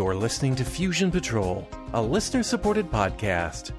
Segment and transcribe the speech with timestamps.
[0.00, 3.72] You're listening to Fusion Patrol, a listener supported podcast.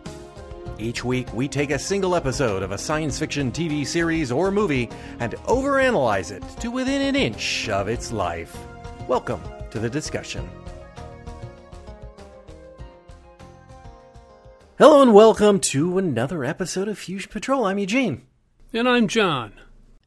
[0.78, 4.88] Each week, we take a single episode of a science fiction TV series or movie
[5.20, 8.56] and overanalyze it to within an inch of its life.
[9.08, 10.48] Welcome to the discussion.
[14.78, 17.66] Hello and welcome to another episode of Fusion Patrol.
[17.66, 18.28] I'm Eugene.
[18.72, 19.54] And I'm John.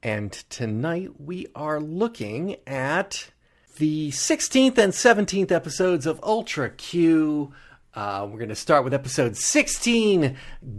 [0.00, 3.32] And tonight we are looking at
[3.76, 7.52] the 16th and 17th episodes of Ultra Q.
[7.94, 10.36] Uh, we're going to start with episode 16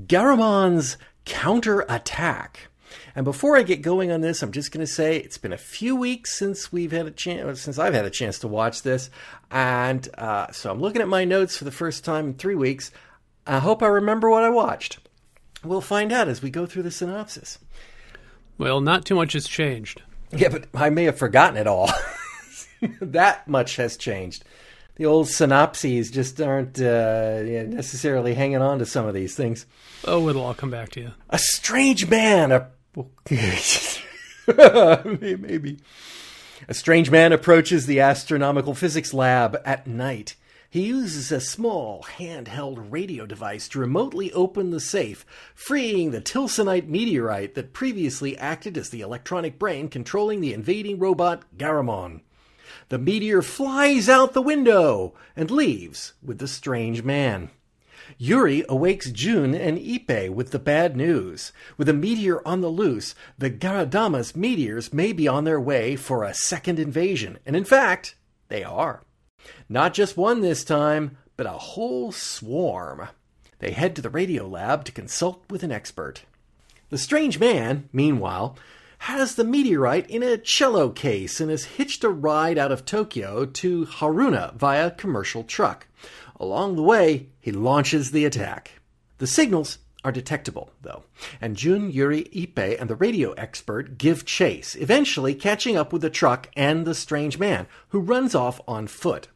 [0.08, 2.70] Garamon's Counterattack.
[3.14, 5.58] And before I get going on this, I'm just going to say it's been a
[5.58, 9.10] few weeks since we've had a chance, since I've had a chance to watch this,
[9.52, 12.92] and uh, so I'm looking at my notes for the first time in three weeks.
[13.48, 15.00] I hope I remember what I watched.
[15.64, 17.60] We'll find out as we go through the synopsis.
[18.58, 20.02] Well, not too much has changed.
[20.32, 21.90] Yeah, but I may have forgotten it all.
[23.02, 24.44] that much has changed.
[24.96, 29.66] The old synopses just aren't uh, necessarily hanging on to some of these things.
[30.06, 31.12] Oh, it'll all come back to you.
[31.30, 32.54] A strange man.
[32.54, 32.70] A...
[35.06, 35.80] Maybe.
[36.70, 40.36] A strange man approaches the astronomical physics lab at night.
[40.70, 46.88] He uses a small handheld radio device to remotely open the safe, freeing the Tilsonite
[46.88, 52.22] meteorite that previously acted as the electronic brain controlling the invading robot Garamon.
[52.90, 57.50] The meteor flies out the window and leaves with the strange man.
[58.18, 61.52] Yuri awakes Jun and Ippei with the bad news.
[61.78, 66.24] With a meteor on the loose, the Garadama's meteors may be on their way for
[66.24, 68.16] a second invasion, and in fact,
[68.48, 69.02] they are.
[69.68, 73.08] Not just one this time, but a whole swarm.
[73.60, 76.24] They head to the radio lab to consult with an expert.
[76.90, 78.58] The strange man, meanwhile,
[79.00, 83.46] has the meteorite in a cello case and has hitched a ride out of Tokyo
[83.46, 85.88] to Haruna via commercial truck.
[86.40, 88.80] Along the way, he launches the attack.
[89.18, 91.04] The signals are detectable, though,
[91.42, 96.10] and Jun, Yuri, Ippei, and the radio expert give chase, eventually catching up with the
[96.10, 99.30] truck and the strange man, who runs off on foot.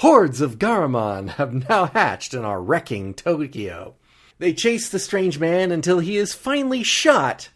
[0.00, 3.94] Hordes of Garamon have now hatched and are wrecking Tokyo.
[4.38, 7.50] They chase the strange man until he is finally shot.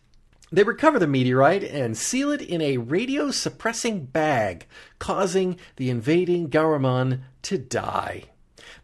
[0.55, 4.67] They recover the meteorite and seal it in a radio suppressing bag,
[5.01, 8.27] causing the invading Garamon to die.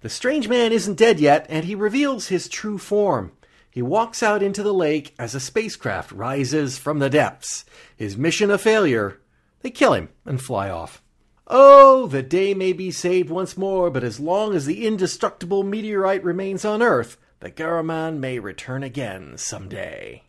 [0.00, 3.30] The strange man isn't dead yet, and he reveals his true form.
[3.70, 7.64] He walks out into the lake as a spacecraft rises from the depths.
[7.96, 9.20] His mission a failure.
[9.60, 11.00] They kill him and fly off.
[11.46, 16.24] Oh, the day may be saved once more, but as long as the indestructible meteorite
[16.24, 20.24] remains on Earth, the Garamon may return again someday.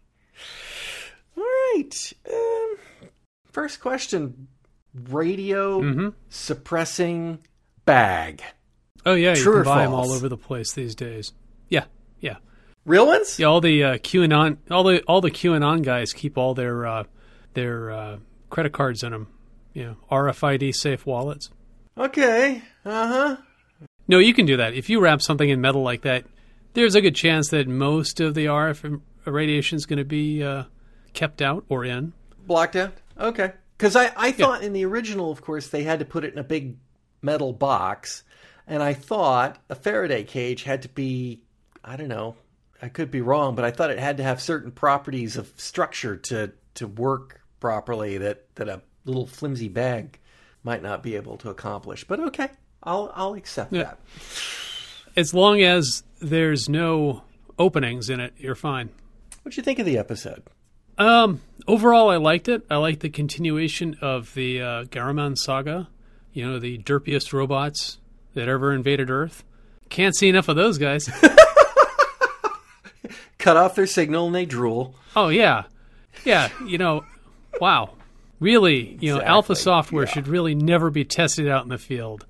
[1.76, 2.14] Right.
[2.32, 2.76] Um,
[3.52, 4.48] first question
[5.10, 6.10] radio Mm-hmm.
[6.30, 7.40] suppressing
[7.86, 8.42] bag.
[9.06, 11.34] Oh yeah, True you or can buy them all over the place these days.
[11.70, 11.86] Yeah,
[12.20, 12.38] yeah,
[12.86, 13.40] Real ones?
[13.40, 13.48] yeah.
[13.48, 17.04] All the uh, QAnon, all the all the QAnon guys keep all their uh,
[17.54, 18.18] their uh,
[18.50, 19.28] credit cards in them.
[19.74, 21.50] You know, RFID safe wallets.
[21.98, 22.62] Okay.
[22.86, 23.38] Uh huh.
[24.08, 26.26] No, you can do that if you wrap something in metal like that.
[26.74, 30.64] There's a good chance that most of the RF radiation is going to be uh,
[31.14, 32.14] kept out or in.
[32.46, 32.94] Blocked out?
[33.20, 33.54] Okay.
[33.78, 36.40] Because I, I thought in the original, of course, they had to put it in
[36.40, 36.78] a big
[37.22, 38.24] metal box.
[38.68, 41.44] And I thought a Faraday cage had to be,
[41.84, 42.36] I don't know,
[42.82, 46.16] I could be wrong, but I thought it had to have certain properties of structure
[46.18, 50.20] to, to work properly that, that a little flimsy bag
[50.64, 52.04] might not be able to accomplish.
[52.08, 52.50] But okay,
[52.84, 53.84] I'll, I'll accept Yeah.
[53.84, 54.00] that.
[55.16, 57.24] As long as there's no
[57.60, 58.90] openings in it, you're fine.
[59.44, 60.44] What'd you think of the episode?
[61.02, 62.64] Um, overall, I liked it.
[62.70, 65.88] I liked the continuation of the uh, Garamon saga.
[66.32, 67.98] You know, the derpiest robots
[68.36, 69.44] that ever invaded Earth.
[69.90, 71.10] Can't see enough of those guys.
[73.40, 74.94] Cut off their signal and they drool.
[75.16, 75.64] oh yeah,
[76.24, 76.50] yeah.
[76.66, 77.04] You know,
[77.60, 77.96] wow.
[78.40, 80.12] Really, you know, Alpha software yeah.
[80.12, 82.28] should really never be tested out in the field.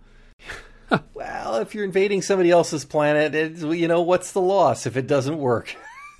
[1.13, 5.07] Well, if you're invading somebody else's planet, it's, you know, what's the loss if it
[5.07, 5.75] doesn't work?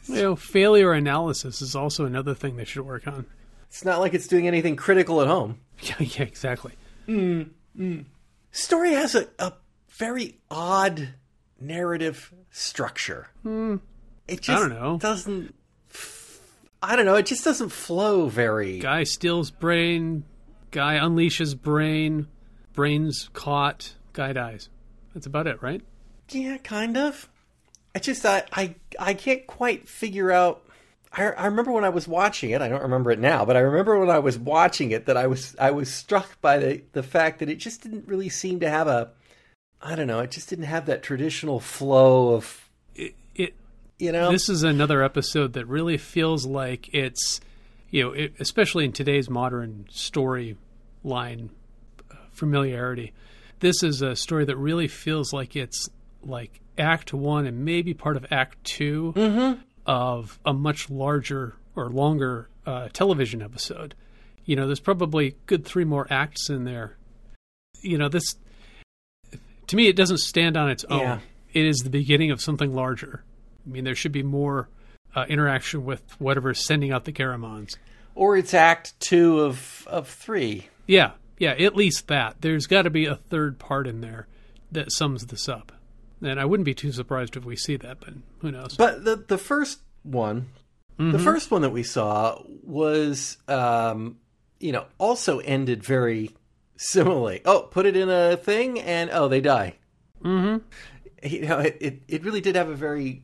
[0.08, 3.26] You know, failure analysis is also another thing they should work on.
[3.68, 5.60] It's not like it's doing anything critical at home.
[5.84, 6.74] Yeah, yeah, exactly.
[7.08, 7.42] Hmm,
[7.76, 8.02] hmm.
[8.52, 9.54] Story has a, a
[9.90, 11.16] very odd
[11.60, 13.30] narrative structure.
[13.42, 13.78] Hmm.
[14.28, 14.98] It just don't know.
[15.00, 15.56] doesn't.
[16.84, 17.16] I don't know.
[17.16, 18.78] It just doesn't flow very.
[18.78, 20.24] Guy steals brain.
[20.70, 22.28] Guy unleashes brain.
[22.74, 23.96] Brain's caught.
[24.14, 24.70] Guy dies.
[25.16, 25.82] That's about it, right?
[26.30, 27.28] Yeah, kind of.
[27.96, 30.64] I just I I I can't quite figure out.
[31.14, 32.62] I, I remember when I was watching it.
[32.62, 35.28] I don't remember it now, but I remember when I was watching it that I
[35.28, 38.70] was I was struck by the the fact that it just didn't really seem to
[38.70, 39.12] have a
[39.82, 40.20] I don't know.
[40.20, 43.56] It just didn't have that traditional flow of It, it
[44.00, 44.32] you know.
[44.32, 47.42] this is another episode that really feels like it's
[47.90, 50.56] you know it, especially in today's modern story
[51.04, 51.50] line
[52.10, 53.12] uh, familiarity
[53.60, 55.90] this is a story that really feels like it's
[56.24, 62.50] like act one and maybe part of act 2 of a much larger or longer
[62.66, 63.96] uh, television episode.
[64.46, 66.98] You know there's probably good three more acts in there.
[67.82, 68.36] You know this
[69.68, 71.00] to me it doesn't stand on its own.
[71.00, 71.20] Yeah.
[71.54, 73.24] it is the beginning of something larger.
[73.66, 74.70] I mean there should be more
[75.16, 77.76] uh, interaction with whatever's sending out the garamons
[78.16, 80.68] or it's Act Two of of three.
[80.88, 81.12] yeah.
[81.38, 82.38] Yeah at least that.
[82.42, 84.28] There's got to be a third part in there
[84.72, 85.72] that sums this up
[86.22, 89.16] and i wouldn't be too surprised if we see that but who knows But the
[89.16, 90.50] the first one,
[90.98, 94.18] the first one that we saw was, um,
[94.60, 96.32] you know, also ended very
[96.78, 97.42] similarly.
[97.46, 99.76] Oh, put it in a thing, and oh, they die.
[100.24, 100.64] Mm-hmm.
[101.24, 103.24] You know, it, it it really did have a very,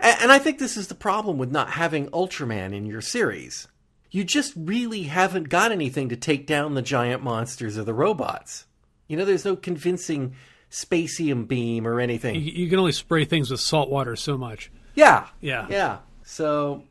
[0.00, 3.66] and, and I think this is the problem with not having Ultraman in your series.
[4.10, 8.66] You just really haven't got anything to take down the giant monsters or the robots.
[9.08, 10.34] You know, there's no convincing
[10.74, 12.34] Specium beam or anything.
[12.34, 15.28] you, you can only spray things with salt water so much Yeah.
[15.40, 15.98] yeah Yeah.
[16.24, 16.84] So,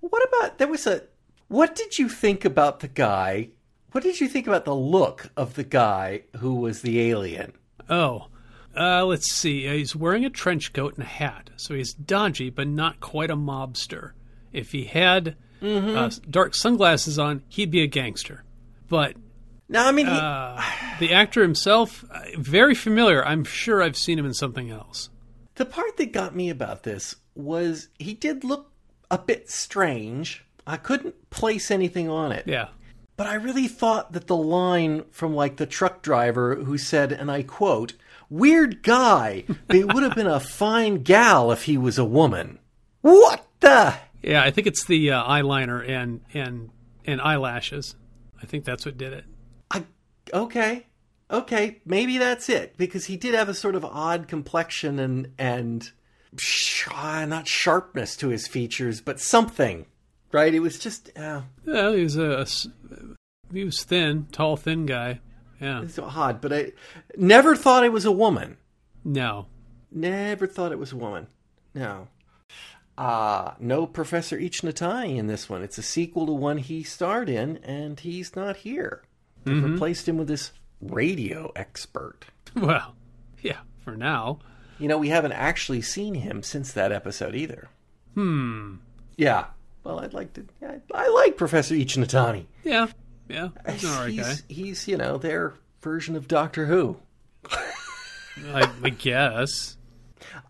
[0.00, 1.02] what about there was a?
[1.48, 3.50] What did you think about the guy?
[3.92, 7.52] What did you think about the look of the guy who was the alien?
[7.88, 8.26] Oh,
[8.76, 9.66] uh, let's see.
[9.66, 13.36] He's wearing a trench coat and a hat, so he's dodgy, but not quite a
[13.36, 14.12] mobster.
[14.52, 18.44] If he had uh, dark sunglasses on, he'd be a gangster.
[18.88, 19.14] But
[19.68, 20.62] Now, I mean, he, uh,
[20.98, 23.24] the actor himself, uh, very familiar.
[23.24, 25.10] I'm sure I've seen him in something else.
[25.56, 28.72] the part that got me about this was he did look
[29.10, 30.44] a bit strange.
[30.66, 32.44] I couldn't place anything on it.
[32.46, 32.68] Yeah.
[33.16, 37.30] But I really thought that the line from like the truck driver who said, and
[37.30, 37.94] I quote,
[38.30, 42.58] weird guy, but it would have been a fine gal if he was a woman.
[43.00, 43.94] What the?
[44.22, 46.70] Yeah, I think it's the uh, eyeliner and, and,
[47.04, 47.96] and eyelashes.
[48.40, 49.24] I think that's what did it.
[50.32, 50.86] Okay.
[51.30, 51.80] Okay.
[51.84, 55.90] Maybe that's it because he did have a sort of odd complexion and, and
[56.36, 59.86] sh- ah, not sharpness to his features, but something,
[60.32, 60.54] right?
[60.54, 62.46] It was just, uh, Yeah, he was a, a
[63.52, 65.20] he was thin, tall, thin guy.
[65.60, 65.82] Yeah.
[65.82, 66.72] it's odd, but I
[67.16, 68.58] never thought it was a woman.
[69.04, 69.46] No.
[69.90, 71.26] Never thought it was a woman.
[71.74, 72.08] No.
[72.96, 75.62] Uh, no Professor Ichinotani in this one.
[75.62, 79.02] It's a sequel to one he starred in, and he's not here.
[79.44, 82.26] They've replaced him with this radio expert.
[82.56, 82.94] Well,
[83.42, 84.38] yeah, for now.
[84.78, 87.68] You know, we haven't actually seen him since that episode either.
[88.14, 88.76] Hmm.
[89.16, 89.46] Yeah.
[89.84, 90.46] Well, I'd like to.
[90.62, 92.46] I, I like Professor Ichinotani.
[92.64, 92.88] Yeah.
[93.28, 93.50] Yeah.
[93.70, 94.34] He's an alright guy.
[94.48, 96.96] he's, you know, their version of Doctor Who.
[97.50, 99.76] I, I guess.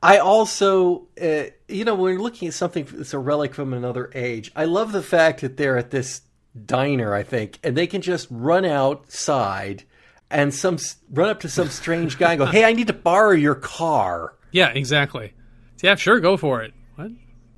[0.03, 4.11] I also, uh, you know, when we're looking at something that's a relic from another
[4.15, 6.23] age, I love the fact that they're at this
[6.67, 9.85] diner, I think, and they can just run outside
[10.31, 10.79] and some
[11.11, 14.35] run up to some strange guy and go, "Hey, I need to borrow your car."
[14.51, 15.33] Yeah, exactly.
[15.83, 16.73] Yeah, sure, go for it.
[16.97, 17.11] What?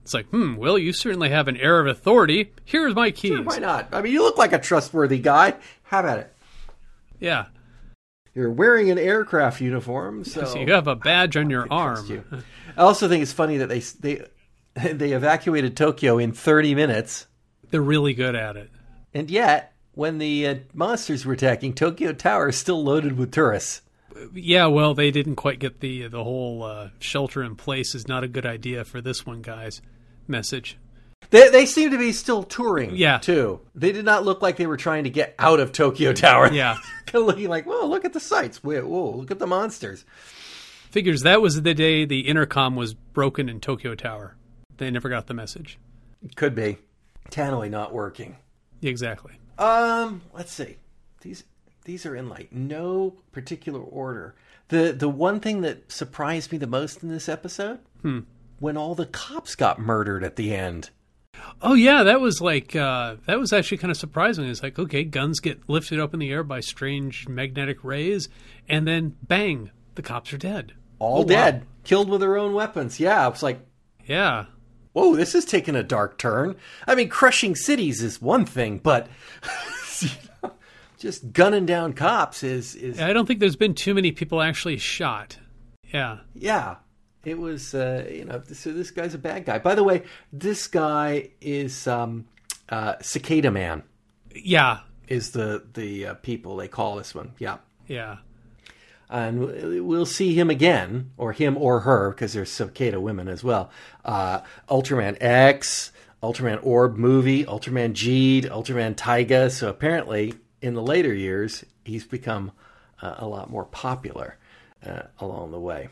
[0.02, 2.52] It's like, hmm, Will, you certainly have an air of authority.
[2.64, 3.32] Here's my keys.
[3.32, 3.88] Sure, Why not?
[3.92, 5.54] I mean, you look like a trustworthy guy.
[5.84, 6.34] How about it?
[7.18, 7.46] Yeah.
[8.34, 12.06] You're wearing an aircraft uniform, so, So you have a badge on your arm.
[12.06, 12.24] you.
[12.76, 14.22] I also think it's funny that they they
[14.92, 17.26] they evacuated Tokyo in 30 minutes.
[17.70, 18.70] They're really good at it.
[19.14, 23.82] And yet, when the uh, monsters were attacking, Tokyo Tower is still loaded with tourists.
[24.34, 28.24] Yeah, well, they didn't quite get the the whole uh, shelter in place is not
[28.24, 29.80] a good idea for this one, guys.
[30.28, 30.76] Message.
[31.30, 33.18] They, they seem to be still touring, Yeah.
[33.18, 33.60] too.
[33.74, 36.52] They did not look like they were trying to get out of Tokyo Tower.
[36.52, 36.76] Yeah.
[37.06, 38.64] kind of looking like, whoa, look at the sights.
[38.64, 40.04] Whoa, whoa, look at the monsters.
[40.90, 44.34] Figures that was the day the intercom was broken in Tokyo Tower.
[44.78, 45.78] They never got the message.
[46.36, 46.78] Could be.
[47.30, 48.36] Tannoy not working.
[48.82, 49.32] Exactly.
[49.58, 50.76] Um, let's see.
[51.20, 51.44] These
[51.84, 54.34] these are in like no particular order.
[54.68, 58.20] The the one thing that surprised me the most in this episode, hmm.
[58.58, 60.90] when all the cops got murdered at the end.
[61.62, 64.44] Oh yeah, that was like uh, that was actually kind of surprising.
[64.46, 68.28] It's like okay, guns get lifted up in the air by strange magnetic rays,
[68.68, 70.72] and then bang, the cops are dead.
[70.98, 71.26] All Oh, wow.
[71.26, 73.00] dead, killed with their own weapons.
[73.00, 73.58] Yeah, it's like,
[74.06, 74.46] Yeah,
[74.92, 76.56] whoa, this is taking a dark turn.
[76.86, 79.08] I mean, crushing cities is one thing, but
[80.00, 80.08] you
[80.42, 80.52] know,
[80.98, 84.78] just gunning down cops is is I don't think there's been too many people actually
[84.78, 85.38] shot.
[85.92, 86.76] Yeah, Yeah,
[87.24, 87.74] it was.
[87.74, 89.58] Uh, you know, so this guy's a bad guy.
[89.58, 92.26] By the way, this guy is um,
[92.68, 93.82] uh, Cicada Man.
[94.34, 97.32] yeah, Is the the uh, people they call this one?
[97.38, 97.58] Yeah.
[97.88, 98.18] yeah.
[99.10, 103.70] And we'll see him again, or him or her, because there's cicada women as well.
[104.04, 105.90] Uh, Ultraman X,
[106.22, 109.50] Ultraman Orb movie, Ultraman Geed, Ultraman Taiga.
[109.50, 112.52] So apparently, in the later years, he's become
[113.02, 114.36] uh, a lot more popular
[114.86, 115.88] uh, along the way.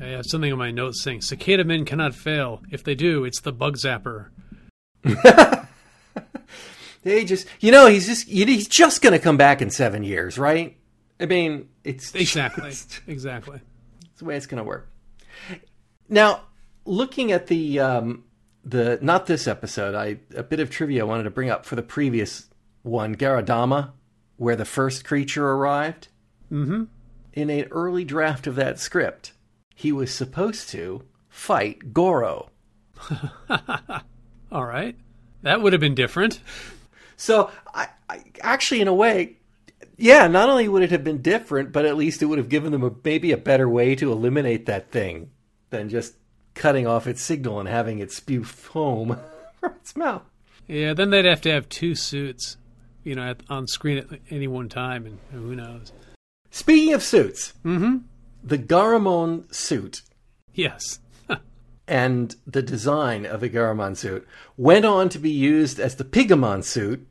[0.00, 2.62] I have something on my notes saying cicada men cannot fail.
[2.70, 4.28] If they do, it's the bug zapper.
[7.02, 10.38] they just, you know, he's just he's just going to come back in seven years,
[10.38, 10.76] right?
[11.20, 13.60] I mean, it's exactly just, exactly
[14.14, 14.88] it's the way it's going to work.
[16.08, 16.42] Now,
[16.84, 18.24] looking at the um,
[18.64, 21.76] the not this episode, I a bit of trivia I wanted to bring up for
[21.76, 22.48] the previous
[22.82, 23.92] one, Garadama,
[24.36, 26.08] where the first creature arrived.
[26.52, 26.84] Mm-hmm.
[27.32, 29.32] In an early draft of that script,
[29.74, 32.50] he was supposed to fight Goro.
[34.52, 34.94] All right,
[35.42, 36.38] that would have been different.
[37.16, 39.38] So, I, I actually, in a way,
[39.96, 42.72] yeah, not only would it have been different, but at least it would have given
[42.72, 45.30] them a, maybe a better way to eliminate that thing
[45.70, 46.14] than just
[46.54, 49.18] cutting off its signal and having it spew foam
[49.60, 50.22] from its mouth.
[50.66, 52.56] Yeah, then they'd have to have two suits,
[53.02, 55.92] you know, at, on screen at any one time, and who knows.
[56.50, 57.98] Speaking of suits, Mm-hmm.
[58.42, 60.02] the Garamon suit
[60.54, 61.00] Yes.
[61.88, 66.62] and the design of the Garamon suit went on to be used as the Pigamon
[66.64, 67.06] suit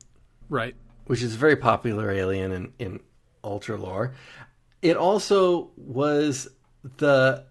[0.48, 0.74] right.
[1.06, 3.00] Which is a very popular alien in, in
[3.42, 4.14] Ultra lore.
[4.82, 6.48] It also was
[6.98, 7.44] the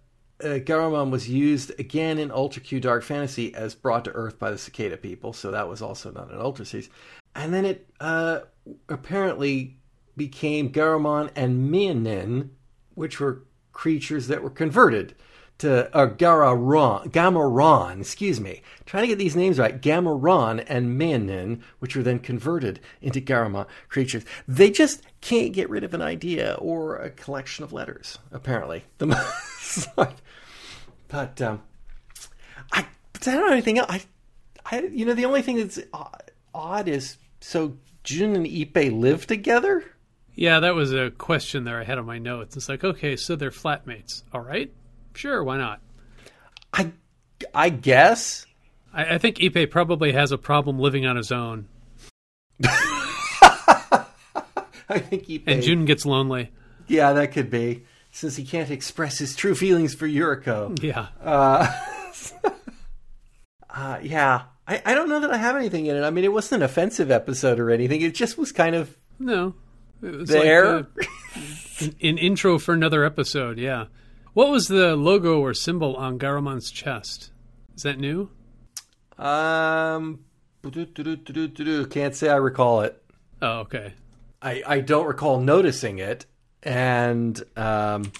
[0.43, 4.57] uh, was used again in Ultra Q Dark Fantasy as brought to Earth by the
[4.57, 6.89] Cicada people, so that was also not an Ultra Series.
[7.35, 8.41] And then it uh,
[8.89, 9.77] apparently
[10.17, 12.49] became Garamon and Mianin,
[12.93, 15.15] which were creatures that were converted
[15.59, 18.61] to Gararon, Gamaron, excuse me.
[18.85, 19.81] Trying to get these names right.
[19.81, 24.25] Gamaron and Manin, which were then converted into Garama creatures.
[24.47, 28.83] They just can't get rid of an idea or a collection of letters, apparently.
[28.97, 29.05] The
[31.07, 31.61] but um,
[32.71, 32.85] I, I
[33.19, 33.89] don't know anything else.
[33.89, 34.01] I,
[34.65, 35.79] I, you know, the only thing that's
[36.53, 39.83] odd is so Jun and Ippei live together.
[40.35, 42.57] Yeah, that was a question there I had on my notes.
[42.57, 44.23] It's like, okay, so they're flatmates.
[44.33, 44.73] All right.
[45.13, 45.79] Sure, why not?
[46.73, 46.91] I,
[47.53, 48.45] I guess.
[48.93, 51.67] I, I think Ippei probably has a problem living on his own.
[54.89, 55.43] I think Ippei.
[55.47, 56.51] And Jun gets lonely.
[56.87, 57.85] Yeah, that could be.
[58.11, 60.81] Since he can't express his true feelings for Yuriko.
[60.83, 61.07] Yeah.
[61.23, 61.71] Uh,
[63.69, 64.43] uh, yeah.
[64.67, 66.03] I, I don't know that I have anything in it.
[66.03, 68.01] I mean, it wasn't an offensive episode or anything.
[68.01, 69.55] It just was kind of No.
[70.01, 70.75] It was there.
[70.75, 70.85] like
[71.79, 73.85] an, an intro for another episode, yeah.
[74.33, 77.31] What was the logo or symbol on Garamon's chest?
[77.75, 78.29] Is that new?
[79.17, 80.25] um,
[80.63, 83.03] can't say I recall it.
[83.41, 83.93] Oh, okay.
[84.41, 86.25] I, I don't recall noticing it.
[86.63, 88.11] And um,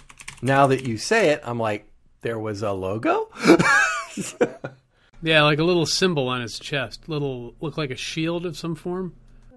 [0.41, 1.87] now that you say it, I'm like,
[2.21, 3.29] there was a logo?
[5.23, 7.07] Yeah, like a little symbol on his chest.
[7.07, 9.13] Little look like a shield of some form.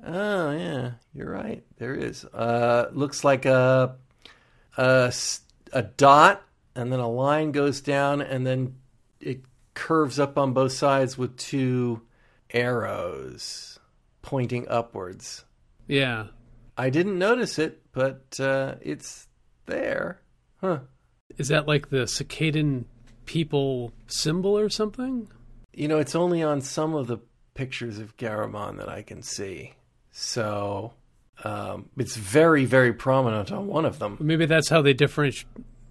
[0.06, 1.64] Oh yeah, you're right.
[1.78, 2.24] There is.
[2.24, 3.96] Uh, looks like a
[4.76, 5.12] a
[5.72, 6.45] a dot,
[6.76, 8.76] and then a line goes down, and then
[9.20, 9.40] it
[9.74, 12.02] curves up on both sides with two
[12.50, 13.78] arrows
[14.22, 15.44] pointing upwards.
[15.86, 16.26] Yeah.
[16.76, 19.28] I didn't notice it, but uh, it's
[19.66, 20.20] there.
[20.60, 20.80] Huh.
[21.38, 22.84] Is that like the cicadan
[23.24, 25.28] people symbol or something?
[25.72, 27.18] You know, it's only on some of the
[27.54, 29.74] pictures of Garamon that I can see.
[30.10, 30.92] So
[31.44, 34.16] um, it's very, very prominent on one of them.
[34.20, 35.44] Maybe that's how they differenti-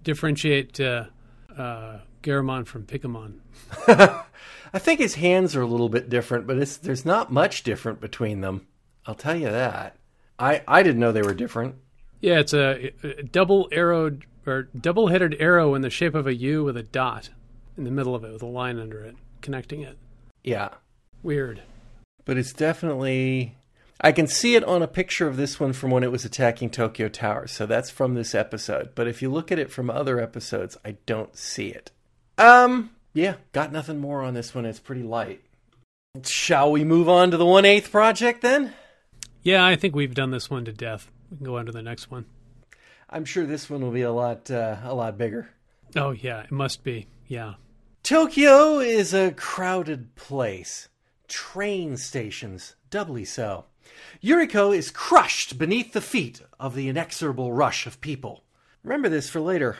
[0.06, 1.04] differentiate uh,
[1.58, 3.40] uh, Garamon from Picamon.
[4.72, 8.00] I think his hands are a little bit different, but it's, there's not much different
[8.00, 8.66] between them.
[9.04, 9.96] I'll tell you that.
[10.38, 11.74] I, I didn't know they were different.
[12.20, 16.34] Yeah, it's a, a double arrowed or double headed arrow in the shape of a
[16.34, 17.30] U with a dot
[17.76, 19.98] in the middle of it with a line under it connecting it.
[20.44, 20.70] Yeah.
[21.22, 21.62] Weird.
[22.24, 23.56] But it's definitely.
[24.00, 26.70] I can see it on a picture of this one from when it was attacking
[26.70, 27.46] Tokyo Tower.
[27.46, 28.90] So that's from this episode.
[28.94, 31.90] But if you look at it from other episodes, I don't see it.
[32.36, 34.66] Um, yeah, got nothing more on this one.
[34.66, 35.40] It's pretty light.
[36.24, 38.74] Shall we move on to the 1 8th project then?
[39.42, 41.10] Yeah, I think we've done this one to death.
[41.30, 42.26] We can go on to the next one.
[43.08, 45.50] I'm sure this one will be a lot uh, a lot bigger.
[45.94, 47.06] Oh, yeah, it must be.
[47.28, 47.54] Yeah.
[48.02, 50.88] Tokyo is a crowded place.
[51.28, 53.66] Train stations, doubly so.
[54.22, 58.42] Yuriko is crushed beneath the feet of the inexorable rush of people.
[58.82, 59.76] Remember this for later.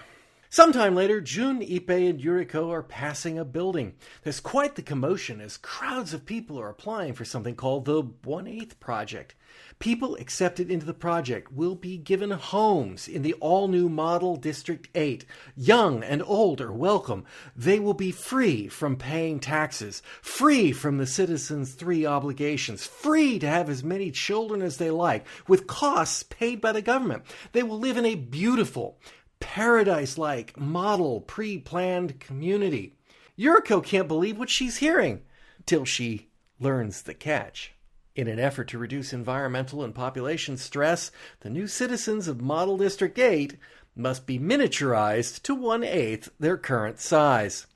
[0.49, 3.95] Sometime later, Jun, Ippei, and Yuriko are passing a building.
[4.23, 8.47] There's quite the commotion as crowds of people are applying for something called the One
[8.47, 9.35] Eighth Project.
[9.79, 14.89] People accepted into the project will be given homes in the all new Model District
[14.95, 15.27] 8.
[15.55, 17.25] Young and old are welcome.
[17.55, 23.47] They will be free from paying taxes, free from the Citizens 3 obligations, free to
[23.47, 27.25] have as many children as they like, with costs paid by the government.
[27.53, 28.99] They will live in a beautiful,
[29.41, 32.95] paradise like, model, pre planned community.
[33.39, 35.23] Yuriko can't believe what she's hearing
[35.67, 36.29] till she
[36.59, 37.75] learns the catch.
[38.15, 43.19] In an effort to reduce environmental and population stress, the new citizens of Model District
[43.19, 43.59] 8
[43.95, 47.67] must be miniaturized to one eighth their current size.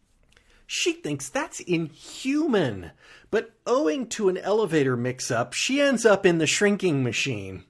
[0.67, 2.93] She thinks that's inhuman,
[3.31, 7.65] but owing to an elevator mix up, she ends up in the shrinking machine.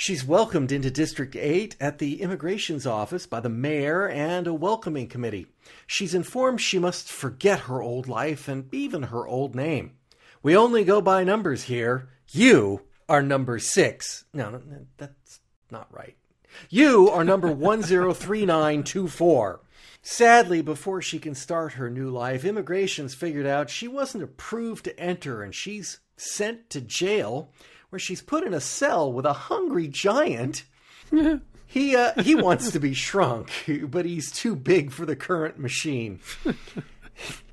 [0.00, 5.08] She's welcomed into District 8 at the immigrations office by the mayor and a welcoming
[5.08, 5.48] committee.
[5.88, 9.96] She's informed she must forget her old life and even her old name.
[10.40, 12.10] We only go by numbers here.
[12.30, 14.24] You are number six.
[14.32, 14.62] No,
[14.98, 16.16] that's not right.
[16.70, 19.60] You are number 103924.
[20.00, 24.96] Sadly, before she can start her new life, immigration's figured out she wasn't approved to
[24.96, 27.50] enter and she's sent to jail
[27.90, 30.64] where she's put in a cell with a hungry giant.
[31.66, 33.50] he uh, he wants to be shrunk,
[33.84, 36.20] but he's too big for the current machine.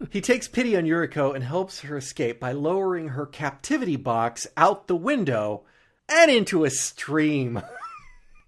[0.09, 4.87] he takes pity on Yuriko and helps her escape by lowering her captivity box out
[4.87, 5.63] the window
[6.07, 7.61] and into a stream.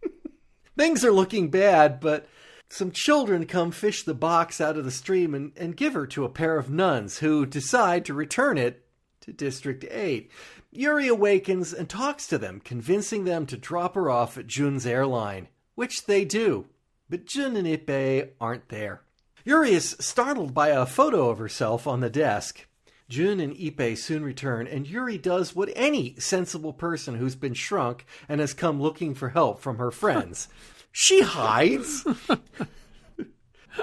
[0.77, 2.27] Things are looking bad, but
[2.69, 6.25] some children come fish the box out of the stream and, and give her to
[6.25, 8.85] a pair of nuns who decide to return it
[9.21, 10.29] to District 8.
[10.77, 15.47] Yuri awakens and talks to them, convincing them to drop her off at Jun's airline,
[15.73, 16.67] which they do.
[17.09, 19.01] But Jun and Ippei aren't there.
[19.43, 22.67] Yuri is startled by a photo of herself on the desk.
[23.09, 28.05] Jun and Ippei soon return, and Yuri does what any sensible person who's been shrunk
[28.29, 30.47] and has come looking for help from her friends.
[30.91, 32.03] she hides.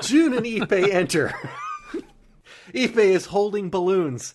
[0.01, 1.35] Jun and Ippei enter.
[2.73, 4.35] Ippei is holding balloons.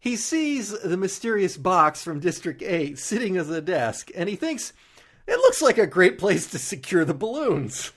[0.00, 4.72] He sees the mysterious box from District 8 sitting at the desk, and he thinks
[5.26, 7.92] it looks like a great place to secure the balloons.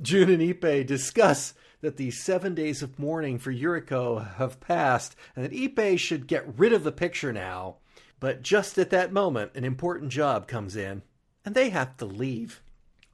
[0.00, 5.44] Jun and Ippei discuss that the seven days of mourning for Yuriko have passed and
[5.44, 7.76] that Ippei should get rid of the picture now.
[8.20, 11.02] But just at that moment, an important job comes in,
[11.44, 12.62] and they have to leave.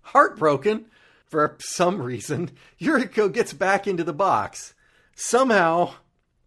[0.03, 0.87] Heartbroken,
[1.27, 2.51] for some reason,
[2.81, 4.75] Yuriko gets back into the box.
[5.15, 5.95] Somehow,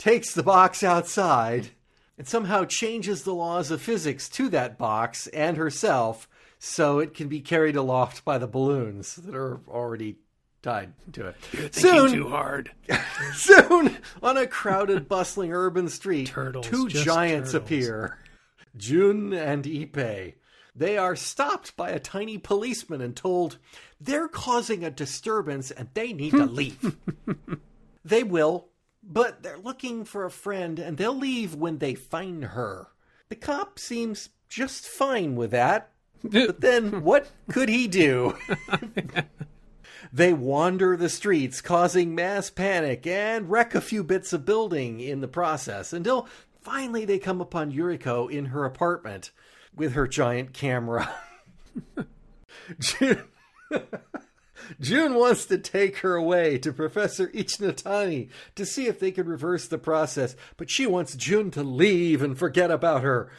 [0.02, 1.68] takes the box outside,
[2.18, 7.28] and somehow changes the laws of physics to that box and herself so it can
[7.28, 10.18] be carried aloft by the balloons that are already
[10.64, 11.36] tied to it.
[11.52, 12.72] You're soon, too hard.
[13.36, 17.64] soon, on a crowded, bustling urban street, turtles, two giants turtles.
[17.64, 18.18] appear
[18.76, 20.34] Jun and Ippei.
[20.76, 23.60] They are stopped by a tiny policeman and told
[24.00, 26.98] they're causing a disturbance and they need to leave.
[28.04, 28.71] they will,
[29.04, 32.88] but they're looking for a friend and they'll leave when they find her.
[33.30, 35.92] The cop seems just fine with that.
[36.24, 38.38] But then what could he do?
[40.14, 45.22] They wander the streets, causing mass panic and wreck a few bits of building in
[45.22, 46.28] the process until
[46.62, 49.32] finally they come upon Yuriko in her apartment
[49.76, 51.14] with her giant camera.
[54.80, 59.28] Jun, Jun wants to take her away to Professor Ichinotani to see if they can
[59.28, 63.30] reverse the process, but she wants Jun to leave and forget about her.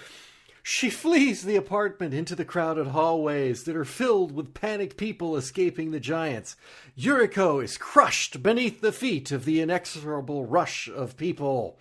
[0.65, 5.91] She flees the apartment into the crowded hallways that are filled with panicked people escaping
[5.91, 6.55] the giants.
[6.97, 11.79] Yuriko is crushed beneath the feet of the inexorable rush of people.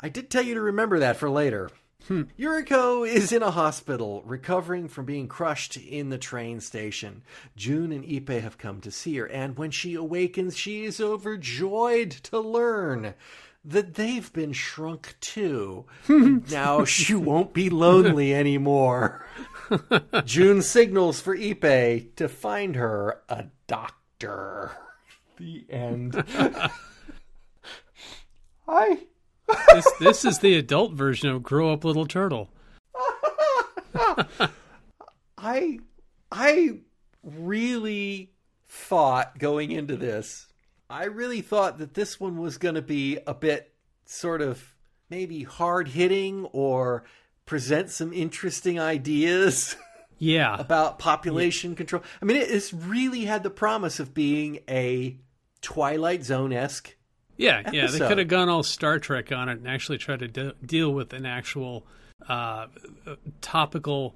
[0.00, 1.70] I did tell you to remember that for later.
[2.08, 2.22] Hmm.
[2.38, 7.22] Yuriko is in a hospital, recovering from being crushed in the train station.
[7.56, 12.10] Jun and Ippei have come to see her, and when she awakens, she is overjoyed
[12.10, 13.14] to learn
[13.64, 15.84] that they've been shrunk too.
[16.08, 19.26] now she won't be lonely anymore.
[20.24, 24.72] Jun signals for Ippei to find her a doctor.
[25.36, 26.24] The end.
[28.68, 29.06] I.
[29.72, 32.50] this, this is the adult version of Grow Up Little Turtle.
[35.38, 35.78] I
[36.30, 36.78] I
[37.22, 38.32] really
[38.68, 40.46] thought going into this
[40.90, 43.72] I really thought that this one was going to be a bit
[44.06, 44.74] sort of
[45.08, 47.04] maybe hard hitting or
[47.46, 49.76] present some interesting ideas.
[50.22, 50.54] Yeah.
[50.60, 51.76] about population yeah.
[51.78, 52.02] control.
[52.20, 55.16] I mean, it, it's really had the promise of being a
[55.62, 56.94] Twilight Zone esque.
[57.40, 60.28] Yeah, yeah, they could have gone all Star Trek on it and actually tried to
[60.28, 61.86] de- deal with an actual
[62.28, 62.66] uh,
[63.06, 64.14] uh, topical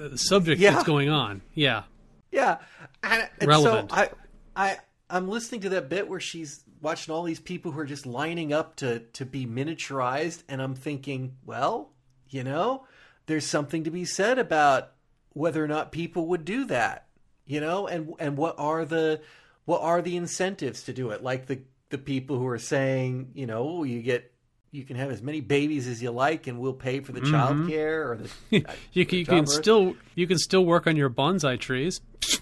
[0.00, 0.72] uh, subject Yeah.
[0.72, 1.40] that's going on.
[1.54, 1.84] Yeah,
[2.30, 2.58] Yeah,
[3.02, 3.90] and, and Relevant.
[3.90, 4.10] so I,
[4.54, 4.76] I,
[5.08, 8.52] I'm listening to that bit where she's watching all these people who are just lining
[8.52, 11.90] up to to be miniaturized, and I'm thinking, well,
[12.28, 12.86] you know,
[13.26, 14.92] there's something to be said about
[15.32, 17.06] whether or not people would do that,
[17.46, 19.20] you know, and and what are the
[19.64, 21.22] what are the incentives to do it?
[21.22, 21.60] Like the
[21.92, 24.32] the people who are saying, you know, you get
[24.72, 27.68] you can have as many babies as you like, and we'll pay for the child
[27.68, 31.60] care or the you can, you can still you can still work on your bonsai
[31.60, 32.00] trees.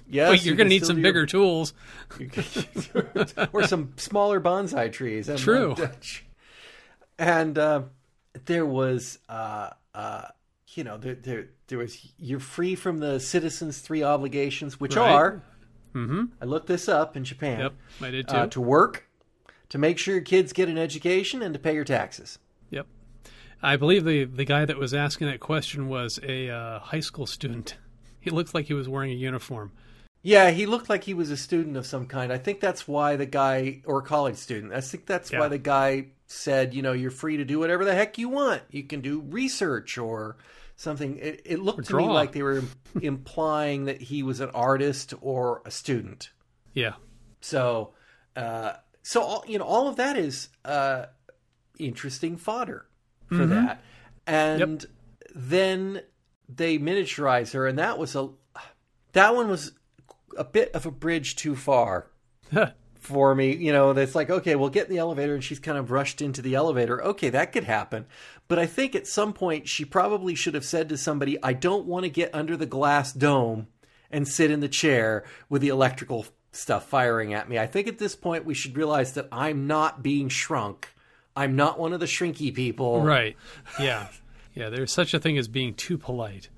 [0.09, 1.75] yes, but you're you going to need some do your- bigger tools.
[3.53, 5.29] or some smaller bonsai trees.
[5.29, 5.73] And, True.
[5.79, 5.89] uh,
[7.19, 7.83] and uh,
[8.47, 10.27] there was, uh, uh,
[10.69, 11.99] you know, there, there there was.
[12.17, 15.11] You're free from the Citizens Three obligations, which Right.
[15.13, 15.43] are.
[15.95, 16.27] Mm-hmm.
[16.41, 17.59] I looked this up in Japan.
[17.59, 18.37] Yep, I did too.
[18.37, 19.09] Uh, to work,
[19.71, 22.39] to make sure your kids get an education, and to pay your taxes.
[22.71, 22.87] Yep.
[23.63, 27.27] I believe the the guy that was asking that question was a uh, high school
[27.27, 27.77] student.
[28.23, 29.73] He looked like he was wearing a uniform.
[30.23, 32.31] Yeah, he looked like he was a student of some kind.
[32.31, 35.41] I think that's why the guy, or a college student, I think that's Yeah.
[35.41, 38.61] why the guy said, you know, you're free to do whatever the heck you want.
[38.71, 40.37] You can do research or
[40.77, 41.17] something.
[41.17, 42.63] It, it looked to me like they were
[43.01, 46.29] implying that he was an artist or a student.
[46.75, 46.97] Yeah.
[47.41, 47.95] So,
[48.37, 51.07] uh, so all, you know, all of that is uh,
[51.79, 52.87] interesting fodder
[53.29, 53.83] for that.
[54.27, 54.87] And
[55.35, 56.03] then
[56.49, 58.31] they miniaturize her, and that was a
[59.13, 59.73] that one was
[60.37, 62.07] a bit of a bridge too far
[63.01, 63.57] for me.
[63.57, 66.23] You know, that's like, okay, we'll get in the elevator, and she's kind of rushed
[66.23, 67.03] into the elevator.
[67.03, 68.07] Okay, that could happen.
[68.49, 71.87] But I think at some point she probably should have said to somebody, I don't
[71.87, 73.69] want to get under the glass dome
[74.11, 77.59] and sit in the chair with the electrical stuff firing at me.
[77.59, 80.89] I think at this point we should realize that I'm not being shrunk.
[81.37, 83.03] I'm not one of the shrinky people.
[83.03, 83.37] Right.
[83.79, 84.09] Yeah.
[84.55, 84.69] Yeah.
[84.69, 86.49] There's such a thing as being too polite.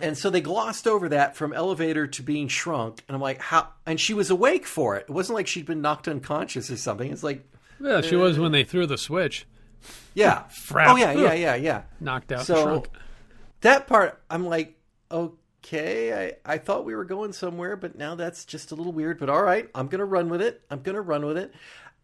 [0.00, 3.02] And so they glossed over that from elevator to being shrunk.
[3.06, 3.68] And I'm like, how?
[3.84, 5.06] And she was awake for it.
[5.08, 7.10] It wasn't like she'd been knocked unconscious or something.
[7.12, 7.46] It's like,
[7.80, 9.46] Yeah, she uh, was when they threw the switch,
[10.14, 10.44] yeah.
[10.50, 10.86] Frap.
[10.88, 11.82] Oh, yeah, yeah, yeah, yeah.
[12.00, 12.88] knocked out, So- shrunk.
[13.62, 14.78] That part, I'm like,
[15.62, 19.18] okay, I, I thought we were going somewhere, but now that's just a little weird.
[19.18, 20.62] But all right, I'm gonna run with it.
[20.70, 21.52] I'm gonna run with it.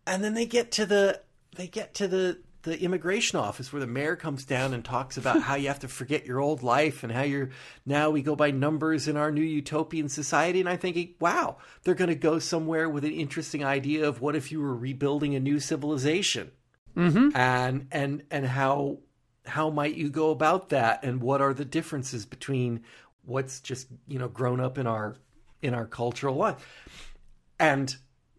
[0.06, 1.20] And then they get to the
[1.56, 5.40] they get to the the immigration office where the mayor comes down and talks about
[5.40, 7.50] how you have to forget your old life and how you're
[7.86, 10.58] now we go by numbers in our new utopian society.
[10.60, 14.34] And I'm thinking, wow, they're going to go somewhere with an interesting idea of what
[14.34, 16.50] if you were rebuilding a new civilization
[16.96, 17.36] Mm-hmm.
[17.36, 19.00] and and and how
[19.44, 22.84] how might you go about that and what are the differences between
[23.26, 25.14] what's just you know grown up in our
[25.62, 27.14] in our cultural life
[27.60, 27.94] and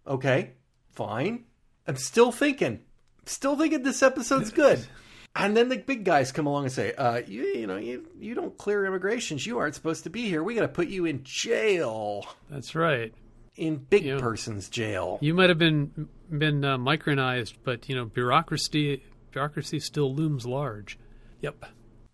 [0.05, 0.51] okay
[0.93, 1.43] fine
[1.87, 2.79] i'm still thinking
[3.25, 4.83] still thinking this episode's good
[5.35, 8.33] and then the big guys come along and say uh you, you know you you
[8.33, 11.21] don't clear immigrations you aren't supposed to be here we got to put you in
[11.23, 13.13] jail That's right.
[13.55, 14.19] in big Yeah.
[14.19, 20.13] person's jail You might have been been uh, micronized, but you know bureaucracy bureaucracy still
[20.13, 20.97] looms large.
[21.41, 21.65] Yep.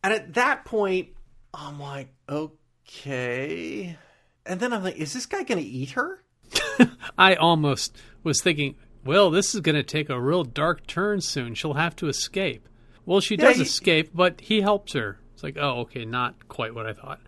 [0.03, 1.09] And at that point,
[1.53, 2.53] I'm like, okay.
[3.05, 6.19] And then I'm like, is this guy going to eat her?
[7.17, 11.55] I almost was thinking, well, this is going to take a real dark turn soon.
[11.55, 12.67] She'll have to escape.
[13.05, 15.19] Well, she Yeah, does he- escape, but he helps her.
[15.33, 17.19] It's like, oh, okay, not quite what I thought.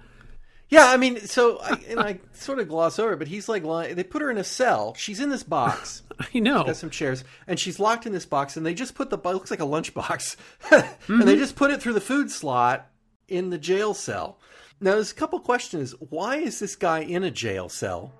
[0.67, 3.63] Yeah, I mean, so I, and I sort of gloss over, it, but he's like,
[3.63, 4.95] lying, they put her in a cell.
[4.95, 6.01] She's in this box.
[6.19, 6.63] I know.
[6.63, 9.25] Got some chairs, and she's locked in this box, and they just put the it
[9.25, 10.35] looks like a lunchbox,
[10.71, 10.83] and
[11.21, 11.39] they mm-hmm.
[11.39, 12.89] just put it through the food slot
[13.27, 14.39] in the jail cell.
[14.86, 15.95] Now, there's a couple questions.
[15.98, 18.13] Why is this guy in a jail cell?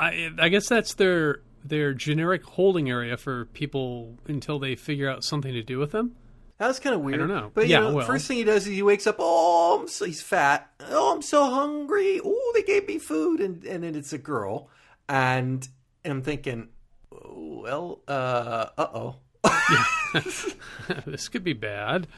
[0.00, 5.22] I, I guess that's their their generic holding area for people until they figure out
[5.22, 6.16] something to do with them.
[6.58, 7.14] That was kind of weird.
[7.14, 7.52] I don't know.
[7.54, 8.06] But Yeah, you know, well.
[8.06, 9.14] first thing he does is he wakes up.
[9.20, 10.72] Oh, I'm so, he's fat.
[10.80, 12.20] Oh, I'm so hungry.
[12.24, 14.70] Oh, they gave me food, and and then it's a girl,
[15.08, 15.68] and
[16.04, 16.70] I'm thinking,
[17.12, 19.16] well, uh, uh oh.
[21.06, 22.08] this could be bad.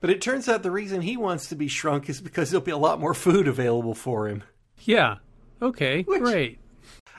[0.00, 2.70] But it turns out the reason he wants to be shrunk is because there'll be
[2.70, 4.44] a lot more food available for him.
[4.80, 5.16] Yeah.
[5.60, 6.02] Okay.
[6.04, 6.60] Great.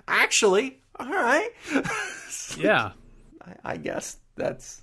[0.08, 1.50] Actually, all right.
[2.58, 2.92] Yeah.
[3.42, 4.82] I, I guess that's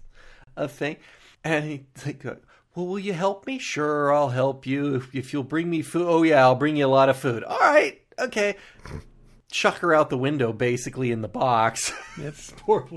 [0.57, 0.97] a thing.
[1.45, 2.25] And he like,
[2.75, 3.59] well, will you help me?
[3.59, 6.07] Sure, I'll help you if, if you'll bring me food.
[6.07, 7.45] Oh yeah, I'll bring you a lot of food.
[7.45, 8.57] All right, okay.
[9.51, 11.93] Chuck her out the window, basically in the box.
[12.19, 12.35] Yep.
[12.59, 12.89] Poor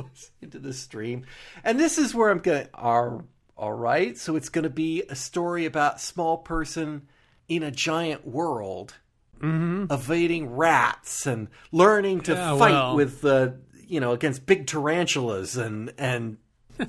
[0.42, 1.26] into the stream.
[1.64, 2.68] And this is where I'm going.
[2.74, 3.24] All,
[3.60, 7.08] all right, so it's going to be a story about small person
[7.48, 8.96] in a giant world.
[9.42, 12.96] Evading rats and learning to Yeah, fight well.
[12.96, 16.38] with the you know against big tarantulas and and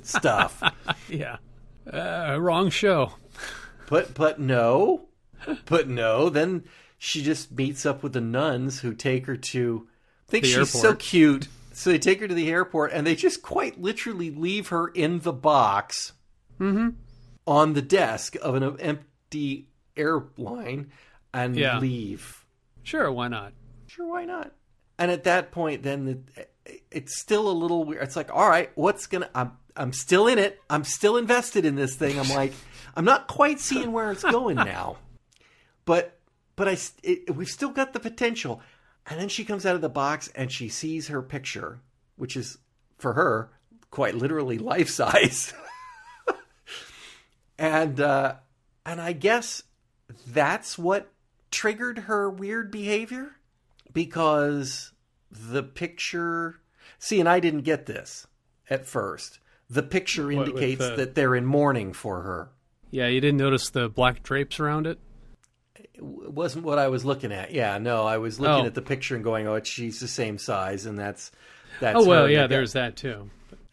[0.03, 0.61] stuff.
[1.09, 1.37] Yeah.
[1.91, 3.13] Uh, wrong show.
[3.87, 5.07] but but no,
[5.65, 6.29] but no.
[6.29, 6.63] Then
[6.97, 9.87] she just meets up with the nuns who take her to.
[10.27, 11.47] I think The she's so cute.
[11.73, 15.19] So they take her to the airport and they just quite literally leave her in
[15.19, 16.13] the box
[16.61, 16.89] Mm-hmm.
[17.47, 20.91] on the desk of an empty airline
[21.33, 21.79] and Yeah.
[21.79, 22.45] leave.
[22.83, 23.53] Sure, why not?
[23.87, 24.51] Sure, why not?
[24.99, 26.45] And at that point, then the,
[26.91, 28.03] it's still a little weird.
[28.03, 29.29] It's like, all right, what's gonna?
[29.33, 30.59] I'm I'm still in it.
[30.69, 32.19] I'm still invested in this thing.
[32.19, 32.53] I'm like,
[32.95, 34.97] I'm not quite seeing where it's going now,
[35.85, 36.19] but
[36.55, 38.61] but I it, we've still got the potential.
[39.07, 41.79] And then she comes out of the box and she sees her picture,
[42.17, 42.59] which is
[42.99, 43.49] for her
[43.89, 45.53] quite literally life size.
[47.61, 48.35] and uh,
[48.85, 49.63] and I guess
[50.27, 51.11] that's what
[51.51, 53.35] triggered her weird behavior
[53.93, 54.91] because
[55.29, 56.59] the picture
[56.99, 58.25] see and i didn't get this
[58.69, 62.49] at first the picture indicates the- that they're in mourning for her
[62.89, 64.97] Yeah, you didn't notice the black drapes around it?
[65.75, 68.67] it wasn't what i was looking at yeah no i was looking Oh.
[68.67, 71.31] at the picture and going oh she's the same size and that's
[71.79, 73.29] that's Oh, well, yeah, there's that too.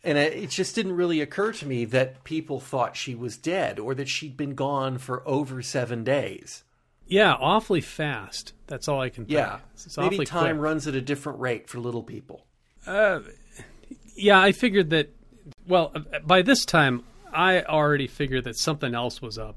[0.09, 3.95] And it, just didn't really occur to me that people thought she was dead or
[3.95, 6.65] that she'd been gone for over seven days
[7.07, 8.53] Yeah, awfully fast.
[8.67, 9.35] That's all I can think.
[9.39, 9.59] yeah
[9.97, 10.65] maybe time quick.
[10.65, 12.45] runs at a different rate for little people
[14.17, 15.11] Yeah, I figured that.
[15.67, 19.55] Well, uh, by this time, I already figured that something else was up.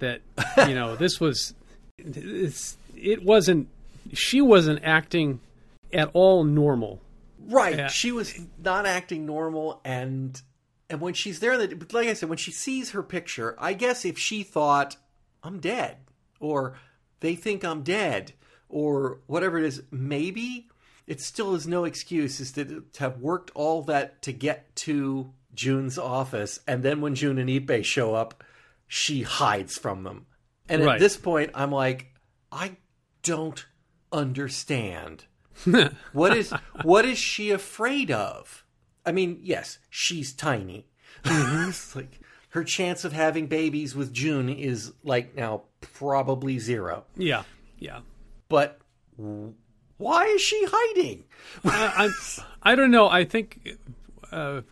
[0.00, 0.20] That
[0.68, 1.54] you know, this was.
[1.98, 3.68] It's, it wasn't.
[4.12, 5.40] She wasn't acting
[5.92, 7.00] at all normal.
[7.46, 7.76] Right.
[7.76, 7.88] Yeah.
[7.88, 10.40] She was not acting normal and
[10.90, 14.04] and when she's there that like I said when she sees her picture, I guess
[14.04, 14.96] if she thought
[15.42, 15.98] I'm dead
[16.40, 16.76] or
[17.20, 18.32] they think I'm dead
[18.68, 20.68] or whatever it is, maybe
[21.06, 25.32] it still is no excuse is to, to have worked all that to get to
[25.54, 28.42] Jun's office and then when Jun and Ippei show up,
[28.86, 30.26] she hides from them.
[30.68, 32.14] And at this point I'm like
[32.52, 32.76] I
[33.22, 33.64] don't
[34.12, 35.24] understand.
[36.12, 38.64] What is what is she afraid of?
[39.06, 40.86] I mean, yes, she's tiny.
[41.24, 47.04] It's like her chance of having babies with Jun is like now probably zero.
[47.16, 47.44] Yeah,
[47.78, 48.00] yeah.
[48.48, 48.78] But
[49.16, 49.54] w-
[49.96, 51.24] why is she hiding?
[51.64, 52.08] I,
[52.62, 53.08] I, I don't know.
[53.08, 53.76] I think
[54.30, 54.62] uh,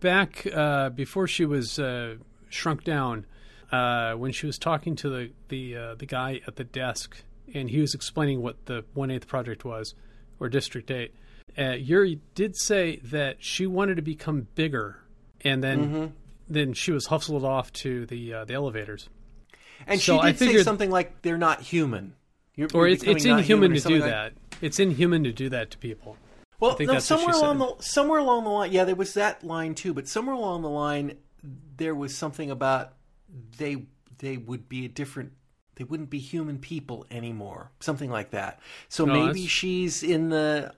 [0.00, 2.16] back uh, before she was uh,
[2.48, 3.26] shrunk down,
[3.72, 7.22] uh, when she was talking to the the uh, the guy at the desk,
[7.52, 9.94] and he was explaining what the one eighth project was,
[10.40, 11.14] or District Eight.
[11.58, 14.98] Uh, Yuri did say that she wanted to become bigger,
[15.42, 16.06] and then Mm-hmm.
[16.48, 19.08] then she was hustled off to the uh, the elevators.
[19.86, 22.14] And So she I did say something like they're not human.
[22.54, 24.32] You're, Or you're it's it's inhuman human to do like- that.
[24.62, 26.16] It's inhuman to do that to people.
[26.58, 29.74] Well, think no, somewhere along the somewhere along the line, yeah, there was that line
[29.74, 29.92] too.
[29.92, 31.18] But somewhere along the line,
[31.76, 32.94] there was something about
[33.58, 33.84] they
[34.18, 35.32] they would be a different.
[35.76, 37.70] They wouldn't be human people anymore.
[37.80, 38.60] Something like that.
[38.88, 40.74] So No, maybe that's- she's in the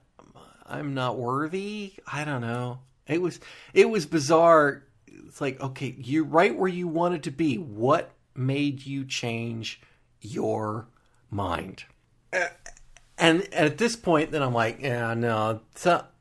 [0.65, 1.93] I'm not worthy.
[2.05, 2.79] I don't know.
[3.07, 3.39] It was
[3.73, 4.83] it was bizarre.
[5.07, 7.57] It's like okay, you're right where you wanted to be.
[7.57, 9.81] What made you change
[10.21, 10.87] your
[11.31, 11.85] mind?
[13.17, 15.61] And at this point, then I'm like, yeah, no,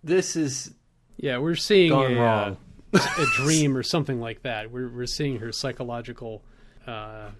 [0.03, 0.73] this is
[1.17, 2.57] Yeah, we're seeing a, wrong.
[2.93, 4.71] uh, a dream or something like that.
[4.71, 6.43] We're we're seeing her psychological,
[6.87, 7.31] uh,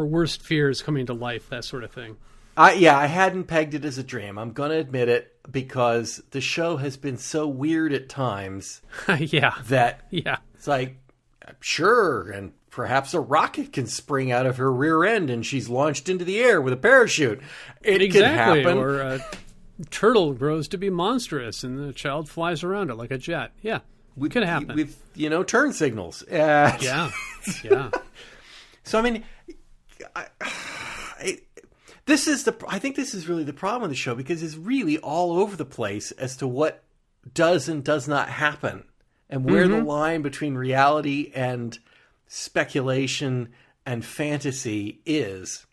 [0.00, 2.16] her worst fears coming to life, that sort of thing.
[2.56, 4.38] I yeah, I hadn't pegged it as a dream.
[4.38, 8.80] I'm gonna admit it because the show has been so weird at times
[9.18, 10.96] yeah, that yeah, it's like
[11.60, 16.08] sure, and perhaps a rocket can spring out of her rear end and she's launched
[16.08, 17.40] into the air with a parachute.
[17.82, 18.62] It could exactly.
[18.62, 18.78] happen.
[18.78, 19.20] Or a
[19.90, 23.52] turtle grows to be monstrous, and the child flies around it like a jet.
[23.62, 23.80] Yeah,
[24.16, 24.74] We could happen.
[24.76, 26.22] with you know turn signals.
[26.24, 27.10] Uh, yeah,
[27.62, 27.90] yeah.
[28.82, 29.22] So I mean,
[30.14, 31.38] I, I,
[32.06, 32.56] this is the.
[32.68, 35.56] I think this is really the problem with the show because it's really all over
[35.56, 36.82] the place as to what
[37.34, 38.84] does and does not happen,
[39.28, 39.86] and where the mm-hmm.
[39.86, 41.78] line between reality and
[42.26, 43.50] speculation
[43.84, 45.66] and fantasy is.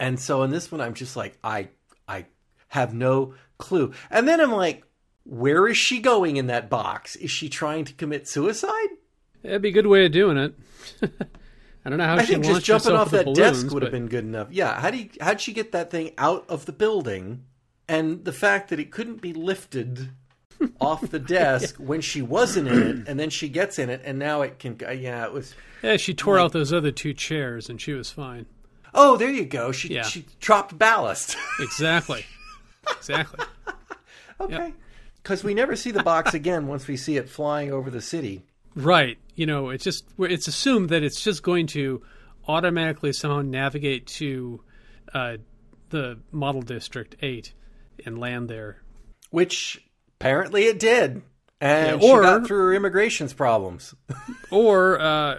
[0.00, 1.68] And so in this one, I'm just like, I,
[2.06, 2.26] I
[2.68, 3.92] have no clue.
[4.10, 4.84] And then I'm like,
[5.24, 7.16] where is she going in that box?
[7.16, 8.88] Is she trying to commit suicide?
[9.42, 10.54] That'd be a good way of doing it.
[11.88, 13.90] I don't know how I she think just jumping off that balloons, desk would have
[13.92, 14.48] but- been good enough.
[14.50, 17.44] Yeah, how do you, how'd she get that thing out of the building?
[17.88, 20.10] And the fact that it couldn't be lifted
[20.82, 24.18] off the desk when she wasn't in it, and then she gets in it, and
[24.18, 24.76] now it can.
[24.86, 25.54] uh, Yeah, it was.
[25.82, 28.44] Yeah, she tore out those other two chairs, and she was fine.
[28.92, 29.72] Oh, there you go.
[29.72, 30.02] She Yeah.
[30.02, 31.36] she dropped ballast.
[31.60, 32.26] Exactly,
[32.96, 33.44] exactly.
[34.40, 34.74] okay.
[35.22, 38.42] because we never see the box again once we see it flying over the city.
[38.74, 39.16] Right.
[39.38, 42.02] You know, it's just it's assumed that it's just going to
[42.48, 44.60] automatically somehow navigate to
[45.14, 45.36] uh,
[45.90, 47.54] the model district eight
[48.04, 48.82] and land there.
[49.30, 49.80] Which
[50.16, 51.22] apparently it did,
[51.60, 53.94] and Yeah, or- she got through her immigration's problems.
[54.50, 55.38] Or uh,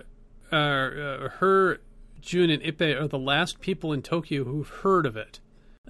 [0.51, 1.81] uh, uh, her,
[2.21, 5.39] Jun, and Ippei are the last people in Tokyo who've heard of it,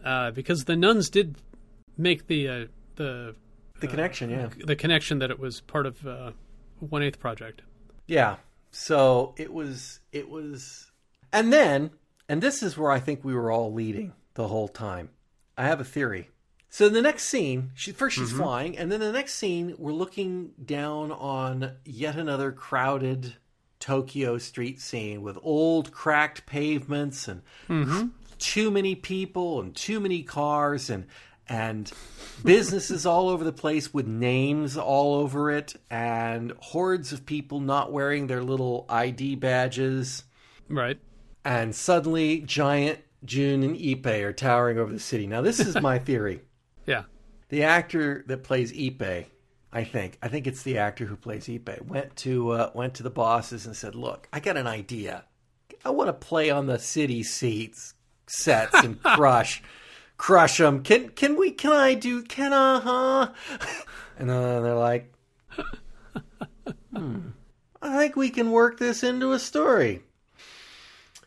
[0.04, 1.36] uh, because the nuns did
[1.96, 3.36] make the uh, the
[3.82, 6.32] the connection, yeah, the connection that it was part of uh,
[6.80, 7.62] One Eighth Project.
[8.10, 8.38] Yeah.
[8.72, 10.92] So it was, it was,
[11.32, 11.92] and then,
[12.28, 15.10] and this is where I think we were all leading the whole time.
[15.58, 16.30] I have a theory.
[16.70, 18.38] So in the next scene, she first she's mm-hmm.
[18.38, 23.36] flying, and then the next scene, we're looking down on yet another crowded
[23.80, 28.08] Tokyo street scene with old cracked pavements and mm-hmm.
[28.38, 31.08] too many people and too many cars and
[31.50, 31.92] and
[32.46, 37.92] businesses all over the place with names all over it and hordes of people not
[37.92, 40.24] wearing their little ID badges
[40.70, 41.00] Right.
[41.44, 45.28] and suddenly giant Jun and Ippei are towering over the city.
[45.28, 46.42] Now this is my theory.
[46.86, 47.04] Yeah.
[47.50, 49.26] The actor that plays Ippei,
[49.74, 53.04] I think, I think it's the actor who plays Ippei, went to uh, went to
[53.04, 55.26] the bosses and said, "Look, I got an idea.
[55.84, 57.94] I want to play on the city seats
[58.28, 59.62] sets and crush,
[60.20, 60.84] crush them.
[60.84, 61.50] Can can we?
[61.50, 62.22] Can I do?
[62.22, 62.80] Can I?
[62.80, 63.32] Huh?"
[64.20, 65.14] And then they're like,
[66.94, 67.30] "Hmm,
[67.82, 70.02] I think we can work this into a story."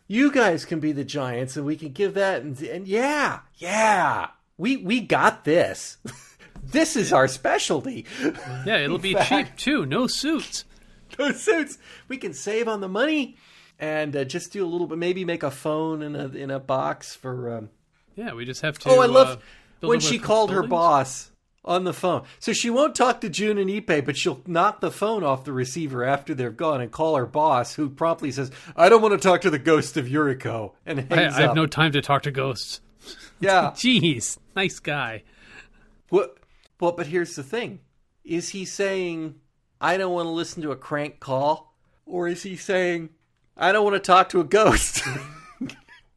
[0.07, 2.42] You guys can be the giants, and we can give that.
[2.42, 4.28] And, and yeah, yeah,
[4.59, 5.96] we we got this.
[6.62, 8.05] this is our specialty.
[8.66, 9.87] Yeah, it'll be fact- cheap too.
[9.87, 10.66] No suits.
[11.18, 11.78] No suits,
[12.09, 13.37] we can save on the money,
[13.78, 14.98] and uh, just do a little bit.
[14.98, 17.57] Maybe make a phone in a in a box for.
[17.57, 17.70] Um...
[18.16, 18.90] Yeah, we just have to.
[18.90, 19.42] Oh, I uh, love
[19.81, 21.31] build when she called her boss
[21.64, 22.25] on the phone.
[22.38, 25.53] So she won't talk to Jun and Ippei, but she'll knock the phone off the
[25.53, 29.29] receiver after they're gone and call her boss, who promptly says, "I don't want to
[29.29, 31.57] talk to the ghost of Yuriko," and I, I have up.
[31.57, 32.81] no time to talk to ghosts.
[33.40, 33.70] yeah.
[33.75, 35.22] Jeez, nice guy.
[36.09, 36.38] What?
[36.81, 37.81] Well, but here's the thing:
[38.25, 39.37] is he saying,
[39.81, 41.75] "I don't want to listen to a crank call,"
[42.07, 43.11] or is he saying,
[43.57, 45.03] "I don't want to talk to a ghost"?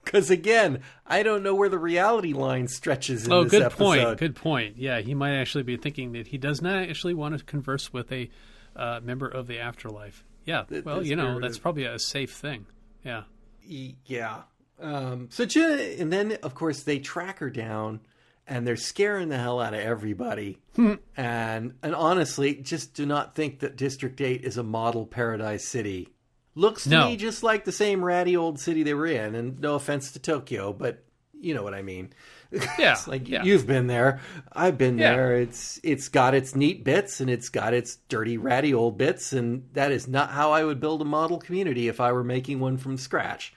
[0.05, 3.77] Because again, I don't know where the reality line stretches in Oh, good episode.
[4.05, 4.17] point.
[4.17, 4.77] Good point.
[4.77, 8.11] Yeah, he might actually be thinking that he does not actually want to converse with
[8.11, 8.29] a
[8.75, 10.23] uh, member of the afterlife.
[10.45, 10.63] Yeah.
[10.67, 12.65] The- well, you know, that's probably a safe thing.
[13.03, 13.23] Yeah.
[13.63, 14.41] Yeah.
[14.79, 18.01] Um, so Jun, and then of course they track her down,
[18.47, 20.59] and they're scaring the hell out of everybody.
[20.75, 20.95] Hmm.
[21.15, 26.09] and and honestly, just do not think that District Eight is a model paradise city.
[26.55, 27.09] Looks to No.
[27.09, 29.35] me just like the same ratty old city they were in.
[29.35, 31.03] And no offense to Tokyo, but
[31.39, 32.13] you know what I mean.
[32.79, 32.93] Yeah.
[32.93, 33.43] It's like yeah.
[33.43, 34.21] you've been there,
[34.53, 35.13] I've been Yeah.
[35.15, 35.35] there.
[35.41, 39.67] It's it's got its neat bits and it's got its dirty, ratty old bits, and
[39.73, 42.77] that is not how I would build a model community if I were making one
[42.77, 43.53] from scratch.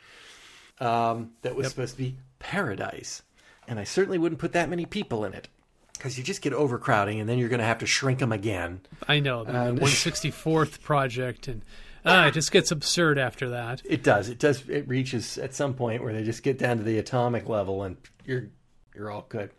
[0.81, 3.23] Um, that was supposed to be paradise,
[3.69, 5.49] and I certainly wouldn't put that many people in it
[5.93, 8.81] because you just get overcrowding, and then you're going to have to shrink them again.
[9.07, 11.63] I know the And- 164th project, and
[12.09, 13.83] uh, it just gets absurd after that.
[13.85, 14.29] It does.
[14.29, 14.69] It does.
[14.69, 17.97] It reaches at some point where they just get down to the atomic level, and
[18.25, 18.49] you're
[18.95, 19.51] you're all good.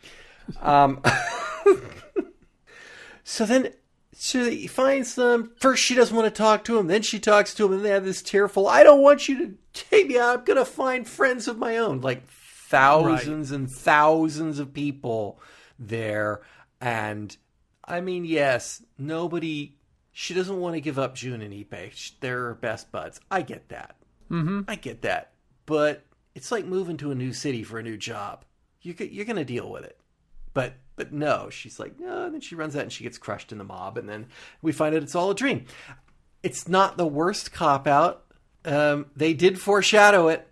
[0.61, 1.01] Um,
[3.23, 3.73] so then,
[4.13, 5.51] so he finds them.
[5.59, 6.87] First, she doesn't want to talk to him.
[6.87, 8.67] Then she talks to him, and they have this tearful.
[8.67, 10.39] I don't want you to take me out.
[10.39, 12.01] I'm gonna find friends of my own.
[12.01, 15.39] Like thousands and thousands of people
[15.77, 16.41] there,
[16.81, 17.35] and
[17.83, 19.75] I mean, yes, nobody.
[20.21, 22.11] She doesn't want to give up June and Ippei.
[22.19, 23.21] They're her best buds.
[23.31, 23.95] I get that.
[24.29, 24.63] Mm-hmm.
[24.67, 25.31] I get that.
[25.65, 26.03] But
[26.35, 28.43] it's like moving to a new city for a new job.
[28.81, 29.97] You you're going to deal with it.
[30.53, 32.25] But but no, she's like no.
[32.25, 34.27] And then she runs out and she gets crushed in the mob, and then
[34.61, 35.63] we find out it's all a dream.
[36.43, 38.25] It's not the worst cop out.
[38.65, 40.45] Um, they did foreshadow it.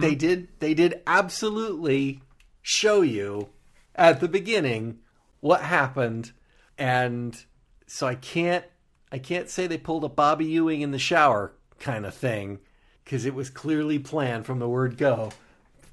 [0.00, 0.48] They did.
[0.58, 2.20] They did absolutely
[2.62, 3.50] show you
[3.94, 4.98] at the beginning
[5.38, 6.32] what happened,
[6.76, 7.44] and
[7.86, 8.64] so I can't.
[9.10, 12.58] I can't say they pulled a Bobby Ewing in the shower kind of thing
[13.04, 15.30] because it was clearly planned from the word go,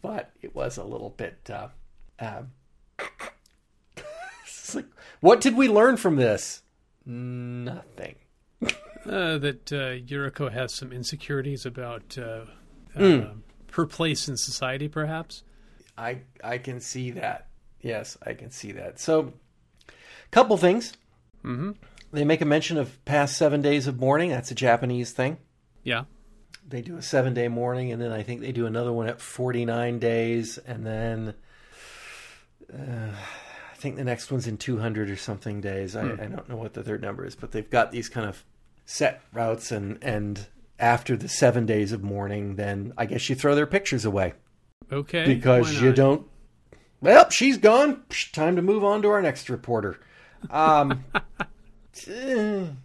[0.02, 1.50] but it was a little bit.
[1.50, 2.42] Uh,
[4.44, 4.86] it's like,
[5.22, 6.62] what did we learn from this?
[7.06, 8.16] Nothing.
[9.06, 12.46] Uh, that uh, Yuriko has some insecurities about uh,
[12.96, 13.24] uh, Hmm.
[13.74, 15.44] her place in society, perhaps.
[15.98, 17.48] I I can see that.
[17.82, 19.00] Yes, I can see that.
[19.00, 19.34] So,
[20.32, 20.94] couple things.
[21.44, 21.72] Mm-hmm.
[22.12, 24.30] They make a mention of past seven days of mourning.
[24.30, 25.38] That's a Japanese thing.
[25.84, 26.06] Yeah.
[26.68, 29.22] They do a seven day mourning, and then I think they do another one at
[29.22, 31.34] forty nine days, and then
[32.74, 35.96] uh, I think the next one's in 200 or something days.
[35.96, 38.44] I, I don't know what the third number is, but they've got these kind of
[38.86, 40.48] set routes, and and
[40.80, 44.34] after the seven days of mourning, then I guess you throw their pictures away
[44.92, 45.26] Okay.
[45.26, 46.26] because you don't.
[47.00, 48.04] Well, she's gone.
[48.34, 50.00] Time to move on to our next reporter.
[50.50, 51.04] Um,
[52.08, 52.78] and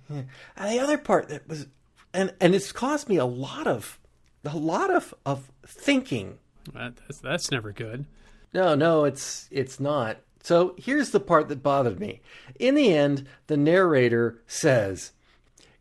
[0.56, 1.66] the other part that was,
[2.12, 3.98] and and it's caused me a lot of,
[4.44, 6.38] a lot of of thinking.
[6.74, 8.06] That- that's, that's never good.
[8.52, 10.18] No, no, it's it's not.
[10.42, 12.20] So here's the part that bothered me.
[12.58, 15.12] In the end, the narrator says,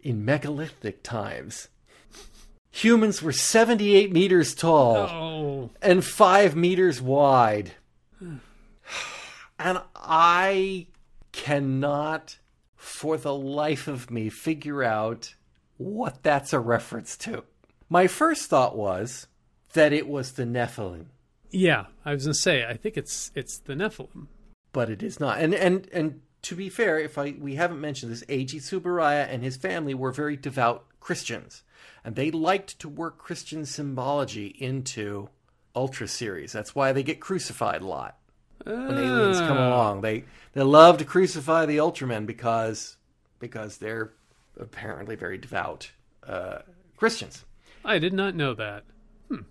[0.01, 1.69] "In megalithic times,
[2.71, 7.73] humans were 78 meters tall." Oh, and five meters wide.
[9.61, 10.88] And I
[11.34, 12.38] cannot,
[12.80, 15.36] for the life of me, figure out
[15.77, 17.43] what that's a reference to.
[17.89, 19.27] My first thought was
[19.73, 21.07] that it was the Nephilim,
[21.51, 21.86] yeah.
[22.05, 22.65] I was gonna say.
[22.65, 24.27] I think it's it's the Nephilim.
[24.71, 25.39] but it is not.
[25.39, 29.43] And and and to be fair, if I we haven't mentioned this, Eiji Tsuburaya and
[29.43, 31.63] his family were very devout Christians,
[32.03, 35.30] and they liked to work Christian symbology into
[35.75, 36.51] Ultra series.
[36.51, 38.18] That's why they get crucified a lot.
[38.64, 40.01] When aliens come along.
[40.01, 42.97] They they love to crucify the Ultramen because
[43.39, 44.12] because they're
[44.60, 45.91] apparently very devout
[46.28, 46.60] uh,
[46.97, 47.45] Christians.
[47.86, 48.84] I did not know that.
[49.30, 49.43] Hmm.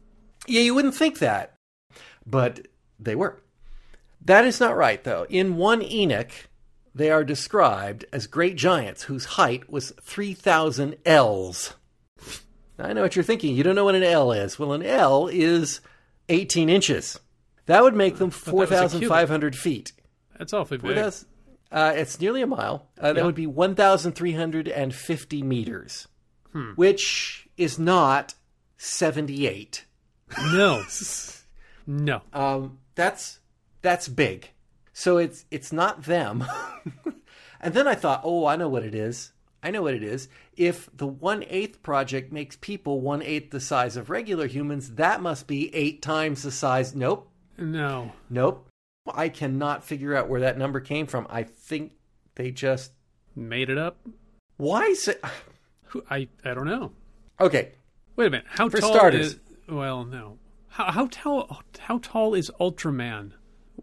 [0.46, 1.54] Yeah, you wouldn't think that,
[2.26, 2.68] but
[3.00, 3.42] they were.
[4.24, 5.26] That is not right, though.
[5.30, 6.30] In one Enoch,
[6.94, 11.74] they are described as great giants whose height was three thousand ells.
[12.78, 13.56] I know what you're thinking.
[13.56, 14.58] You don't know what an ell is.
[14.58, 15.80] Well, an ell is
[16.28, 17.18] eighteen inches.
[17.68, 19.92] That would make them four thousand five hundred feet.
[20.38, 20.98] That's awfully big.
[21.70, 22.88] Uh, it's nearly a mile.
[22.98, 23.24] Uh, that Yeah.
[23.26, 26.08] would be 1,350 meters,
[26.52, 26.72] Hmm.
[26.76, 28.34] which is not
[28.78, 29.84] 78.
[30.52, 30.82] No,
[31.86, 32.22] no.
[32.32, 33.40] Um, that's
[33.82, 34.50] that's big.
[34.92, 36.44] So it's it's not them.
[37.60, 39.32] and then I thought, oh, I know what it is.
[39.62, 40.28] I know what it is.
[40.56, 45.20] If the one eighth project makes people one eighth the size of regular humans, that
[45.20, 46.94] must be eight times the size.
[46.94, 47.28] Nope,
[47.58, 48.12] No.
[48.30, 48.68] nope.
[49.12, 51.26] I cannot figure out where that number came from.
[51.30, 51.92] I think
[52.34, 52.92] they just
[53.34, 53.96] Made it up?
[54.56, 55.22] why is it?
[55.86, 56.92] Who- I I don't know.
[57.40, 57.72] Okay,
[58.16, 58.46] Wait a minute.
[58.48, 59.34] How For tall starters.
[59.34, 60.38] is Well, no.
[60.68, 63.32] How how tall how tall is Ultraman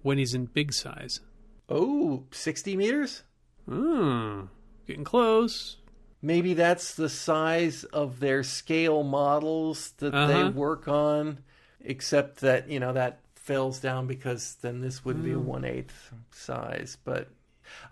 [0.03, 1.21] when he's in big size?
[1.69, 3.23] oh, 60 meters.
[3.67, 4.41] Hmm.
[4.85, 5.77] Getting close.
[6.21, 10.51] Maybe that's the size of their scale models that they Uh-huh.
[10.51, 11.39] work on,
[11.81, 15.45] except that, you know, that falls down because then this would be a Hmm.
[15.45, 16.97] one eighth size.
[17.03, 17.29] But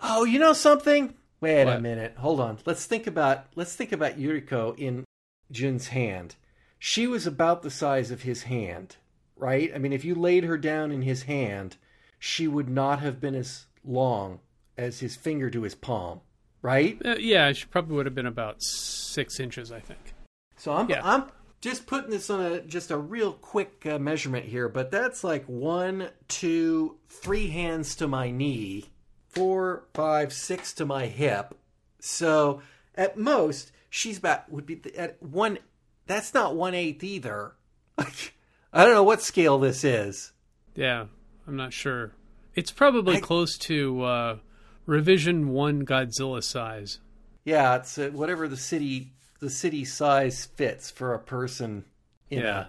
[0.01, 1.13] oh, you know something?
[1.41, 2.15] Wait a minute.
[2.17, 2.57] Hold on.
[2.65, 5.03] Let's think about let's think about Yuriko in
[5.51, 6.35] Jun's hand.
[6.79, 8.97] She was about the size of his hand,
[9.37, 9.71] right?
[9.73, 11.77] I mean, if you laid her down in his hand,
[12.19, 14.39] she would not have been as long
[14.77, 16.21] as his finger to his palm,
[16.61, 16.99] right?
[17.05, 20.13] Uh, yeah, she probably would have been about six inches, I think.
[20.57, 21.01] So I'm Yeah.
[21.03, 21.25] I'm
[21.63, 25.45] just putting this on a just a real quick uh, measurement here, but that's like
[25.45, 28.91] one, two, three hands to my knee,
[29.29, 31.55] four, five, six to my hip.
[32.01, 32.61] So
[32.95, 35.57] at most, she's about would be at one.
[36.05, 37.53] That's not one eighth either.
[37.97, 40.33] I don't know what scale this is.
[40.75, 41.05] Yeah,
[41.47, 42.11] I'm not sure.
[42.55, 44.37] It's probably I- close to uh,
[44.85, 46.99] revision one Godzilla size.
[47.45, 49.13] Yeah, it's uh, whatever the city
[49.43, 51.83] the city size fits for a person
[52.29, 52.65] in Yeah.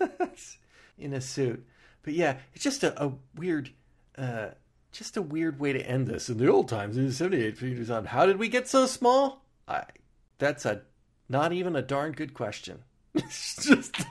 [0.00, 0.08] a
[0.98, 1.64] in a suit.
[2.02, 3.70] But yeah, it's just a, a weird
[4.18, 4.48] uh
[4.92, 6.28] just a weird way to end this.
[6.28, 8.06] In the old times, it was 78 feet on.
[8.06, 9.44] How did we get so small?
[9.68, 9.84] I
[10.38, 10.82] that's a
[11.28, 12.82] not even a darn good question.
[13.14, 13.94] it's just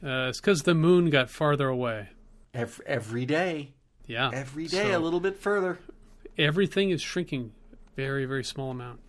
[0.00, 2.08] Uh, it's because the moon got farther away.
[2.54, 3.74] every, every day,
[4.06, 4.30] Yeah.
[4.32, 5.80] every day So a little bit further.
[6.38, 7.50] everything is shrinking
[7.96, 9.00] very, very small amount.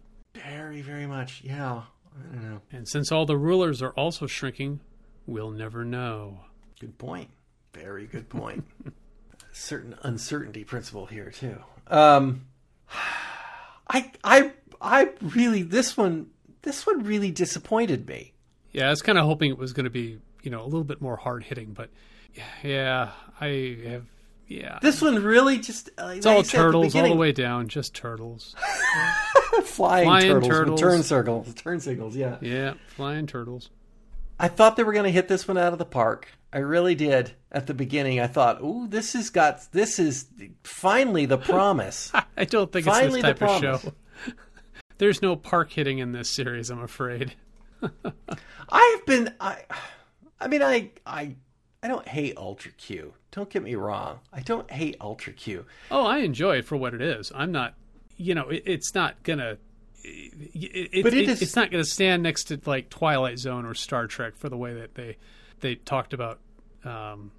[0.48, 1.42] Very, very much.
[1.44, 1.84] Yeah.
[2.18, 2.62] I don't know.
[2.72, 4.80] And since all the rulers are also shrinking,
[5.26, 6.42] we'll never know.
[6.80, 7.30] Good point.
[7.74, 8.66] Very good point.
[9.52, 11.58] Certain uncertainty principle here too.
[11.88, 12.46] Um,
[13.90, 16.28] I I I really this one
[16.62, 18.34] this one really disappointed me.
[18.72, 20.84] Yeah, I was kind of hoping it was going to be, you know, a little
[20.84, 21.90] bit more hard hitting, but
[22.64, 23.12] yeah,
[23.42, 24.06] I have,
[24.50, 24.80] yeah.
[24.82, 28.56] This one really just uh, it's all turtles all the way down, just turtles.
[29.64, 30.80] flying, Flying turtles, turtles.
[30.82, 32.16] turn circles, turn signals.
[32.16, 33.70] Yeah, Yeah, flying turtles.
[34.40, 36.30] I thought they were going to hit this one out of the park.
[36.52, 38.20] I really did at the beginning.
[38.20, 40.26] I thought, "Ooh, this has got this is
[40.64, 43.82] finally the promise." I don't think Finally, it's this type of promise.
[43.84, 43.94] show.
[44.98, 47.34] There's no park hitting in this series, I'm afraid.
[48.70, 49.64] I have been I
[50.40, 51.36] I mean I I
[51.82, 53.14] I don't hate Ultra Q.
[53.32, 54.20] Don't get me wrong.
[54.34, 55.66] I don't hate Ultra Q.
[55.90, 57.32] Oh, I enjoy it for what it is.
[57.34, 57.74] I'm not,
[58.18, 59.58] you know, it, it's not gonna.
[60.04, 63.66] It, it, But it is- it's not going to stand next to like Twilight Zone
[63.66, 65.18] or Star Trek for the way that they
[65.62, 66.40] they talked about
[66.84, 67.32] um,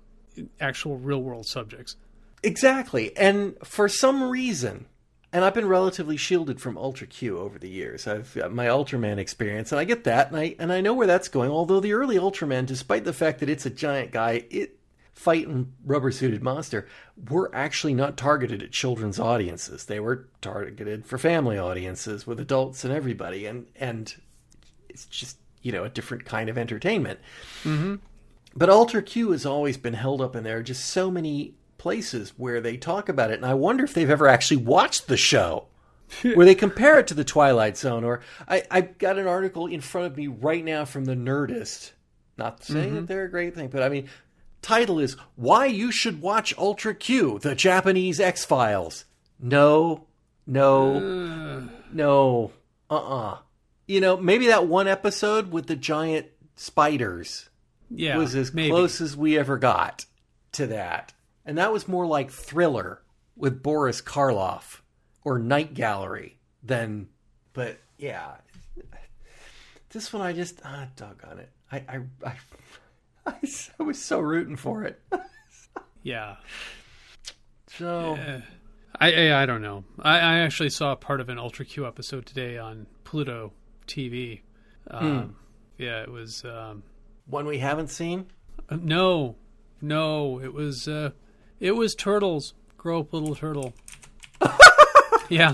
[0.61, 1.97] actual real world subjects.
[2.43, 3.15] Exactly.
[3.17, 4.87] And for some reason,
[5.33, 8.07] and I've been relatively shielded from Ultra Q over the years.
[8.07, 11.07] I've got my Ultraman experience, and I get that, and I and I know where
[11.07, 11.51] that's going.
[11.51, 14.77] Although the early Ultraman, despite the fact that it's a giant guy, it
[15.15, 16.89] fighting rubber suited monster,
[17.29, 19.85] were actually not targeted at children's audiences.
[19.85, 24.13] They were targeted for family audiences with adults and everybody, and and
[24.89, 27.21] it's just you know a different kind of entertainment.
[27.63, 27.97] Mm-hmm.
[28.57, 32.35] But Ultra Q has always been held up, and there are just so many places
[32.37, 33.37] where they talk about it.
[33.37, 35.65] And I wonder if they've ever actually watched the show,
[36.23, 38.05] where they compare it to the Twilight Zone.
[38.05, 41.93] Or I, I've got an article in front of me right now from the Nerdist.
[42.37, 44.09] Not saying that they're a great thing, but I mean,
[44.61, 49.07] title is "Why You Should Watch Ultra Q: The Japanese X Files."
[49.41, 50.07] No,
[50.47, 52.53] no, no,
[52.91, 53.39] uh, uh
[53.87, 56.27] You know, maybe that one episode with the giant
[56.57, 57.49] spiders
[57.91, 58.71] Yeah, was as maybe.
[58.71, 60.05] close as we ever got
[60.53, 61.15] to that.
[61.45, 63.03] And that was more like Thriller
[63.37, 64.81] with Boris Karloff
[65.25, 67.09] or Night Gallery than,
[67.53, 68.37] but yeah.
[69.91, 71.51] This one I just, ah, doggone it.
[71.73, 72.33] I, I, I,
[73.27, 73.33] I,
[73.81, 75.01] I was so rooting for it.
[76.03, 76.37] Yeah,
[77.67, 78.17] So,
[78.99, 79.85] I, I I don't know.
[79.99, 83.53] I, I actually saw part of an Ultra Q episode today on Pluto
[83.87, 84.41] TV.
[84.91, 85.37] Um,
[85.77, 86.43] Yeah, it was.
[86.45, 86.85] Um,
[87.27, 88.29] one we haven't seen?
[88.71, 89.37] Uh, No,
[89.83, 91.11] no, it was uh,
[91.61, 92.55] it was turtles.
[92.77, 93.75] Grow up, little turtle.
[95.29, 95.53] yeah,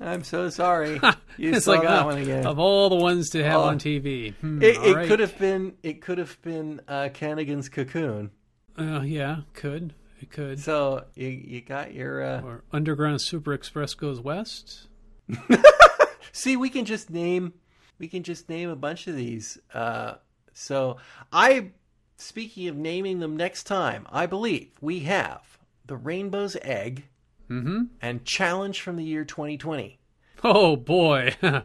[0.00, 1.00] I'm so sorry.
[1.40, 2.44] You it's saw like that uh, one again.
[2.44, 3.68] of all the ones to have Oh.
[3.68, 4.34] on TV.
[4.34, 5.06] Hmm, it it right.
[5.06, 8.32] could have been, it could have been uh, Kanegon's Cocoon.
[8.76, 13.94] Uh, yeah, could it could So you, you got your, uh, or Underground Super Express
[13.94, 14.88] goes west.
[16.32, 17.52] See, we can just name
[18.00, 19.58] we can just name a bunch of these.
[19.72, 20.14] Uh,
[20.52, 20.96] so
[21.32, 21.70] I,
[22.18, 27.04] speaking of naming them next time, I believe we have the Rainbow's Egg
[27.50, 27.84] Mm-hmm.
[28.02, 29.98] and Challenge from the year 2020.
[30.44, 31.34] Oh boy,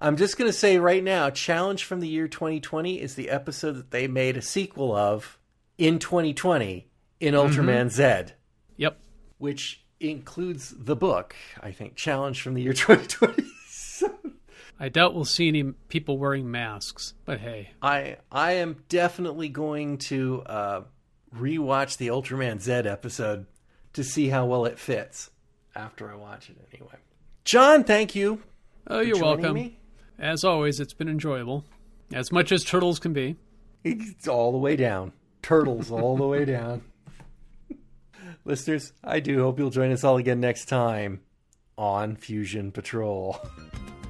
[0.00, 3.72] I'm just going to say right now, Challenge from the year 2020 is the episode
[3.76, 5.38] that they made a sequel of
[5.78, 6.86] in 2020
[7.20, 8.34] in Ultraman Z,
[8.76, 8.98] yep.
[9.38, 13.44] which includes the book, I think, Challenge from the year 2020.
[14.82, 19.98] I doubt we'll see any people wearing masks, but hey, I I am definitely going
[19.98, 20.80] to uh,
[21.32, 23.46] rewatch the Ultraman Z episode
[23.92, 25.30] to see how well it fits
[25.76, 26.96] after I watch it anyway.
[27.44, 28.42] John, thank you.
[28.88, 29.54] oh, you're welcome.
[29.54, 29.78] Me.
[30.18, 31.64] As always, it's been enjoyable,
[32.12, 33.36] as much as turtles can be.
[33.84, 35.12] It's all the way down.
[35.42, 36.82] Turtles all the way down.
[38.44, 41.20] Listeners, I do hope you'll join us all again next time
[41.78, 43.38] on Fusion Patrol.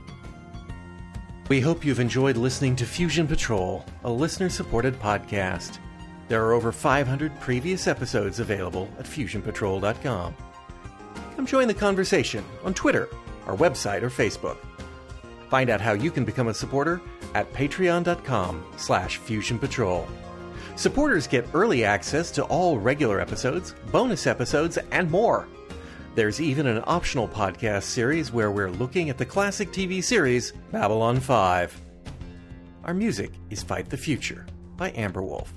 [1.53, 5.81] We hope you've enjoyed listening to Fusion Patrol, a listener supported podcast.
[6.29, 10.35] There are over 500 previous episodes available at fusionpatrol.com.
[11.37, 13.11] Come join the conversation on Twitter,
[13.45, 14.57] our website, or Facebook.
[15.51, 17.03] Find out how you can become a supporter
[17.35, 20.09] at patreon.com slash fusionpatrol.
[20.77, 25.47] Supporters get early access to all regular episodes, bonus episodes, and more.
[26.15, 31.19] There's even an optional podcast series where we're looking at the classic TV series Babylon
[31.19, 31.81] 5.
[32.85, 34.45] Our music is Fight the Future
[34.77, 35.55] by Amber Wolf.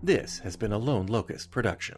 [0.00, 1.96] This has been a Lone Locust production.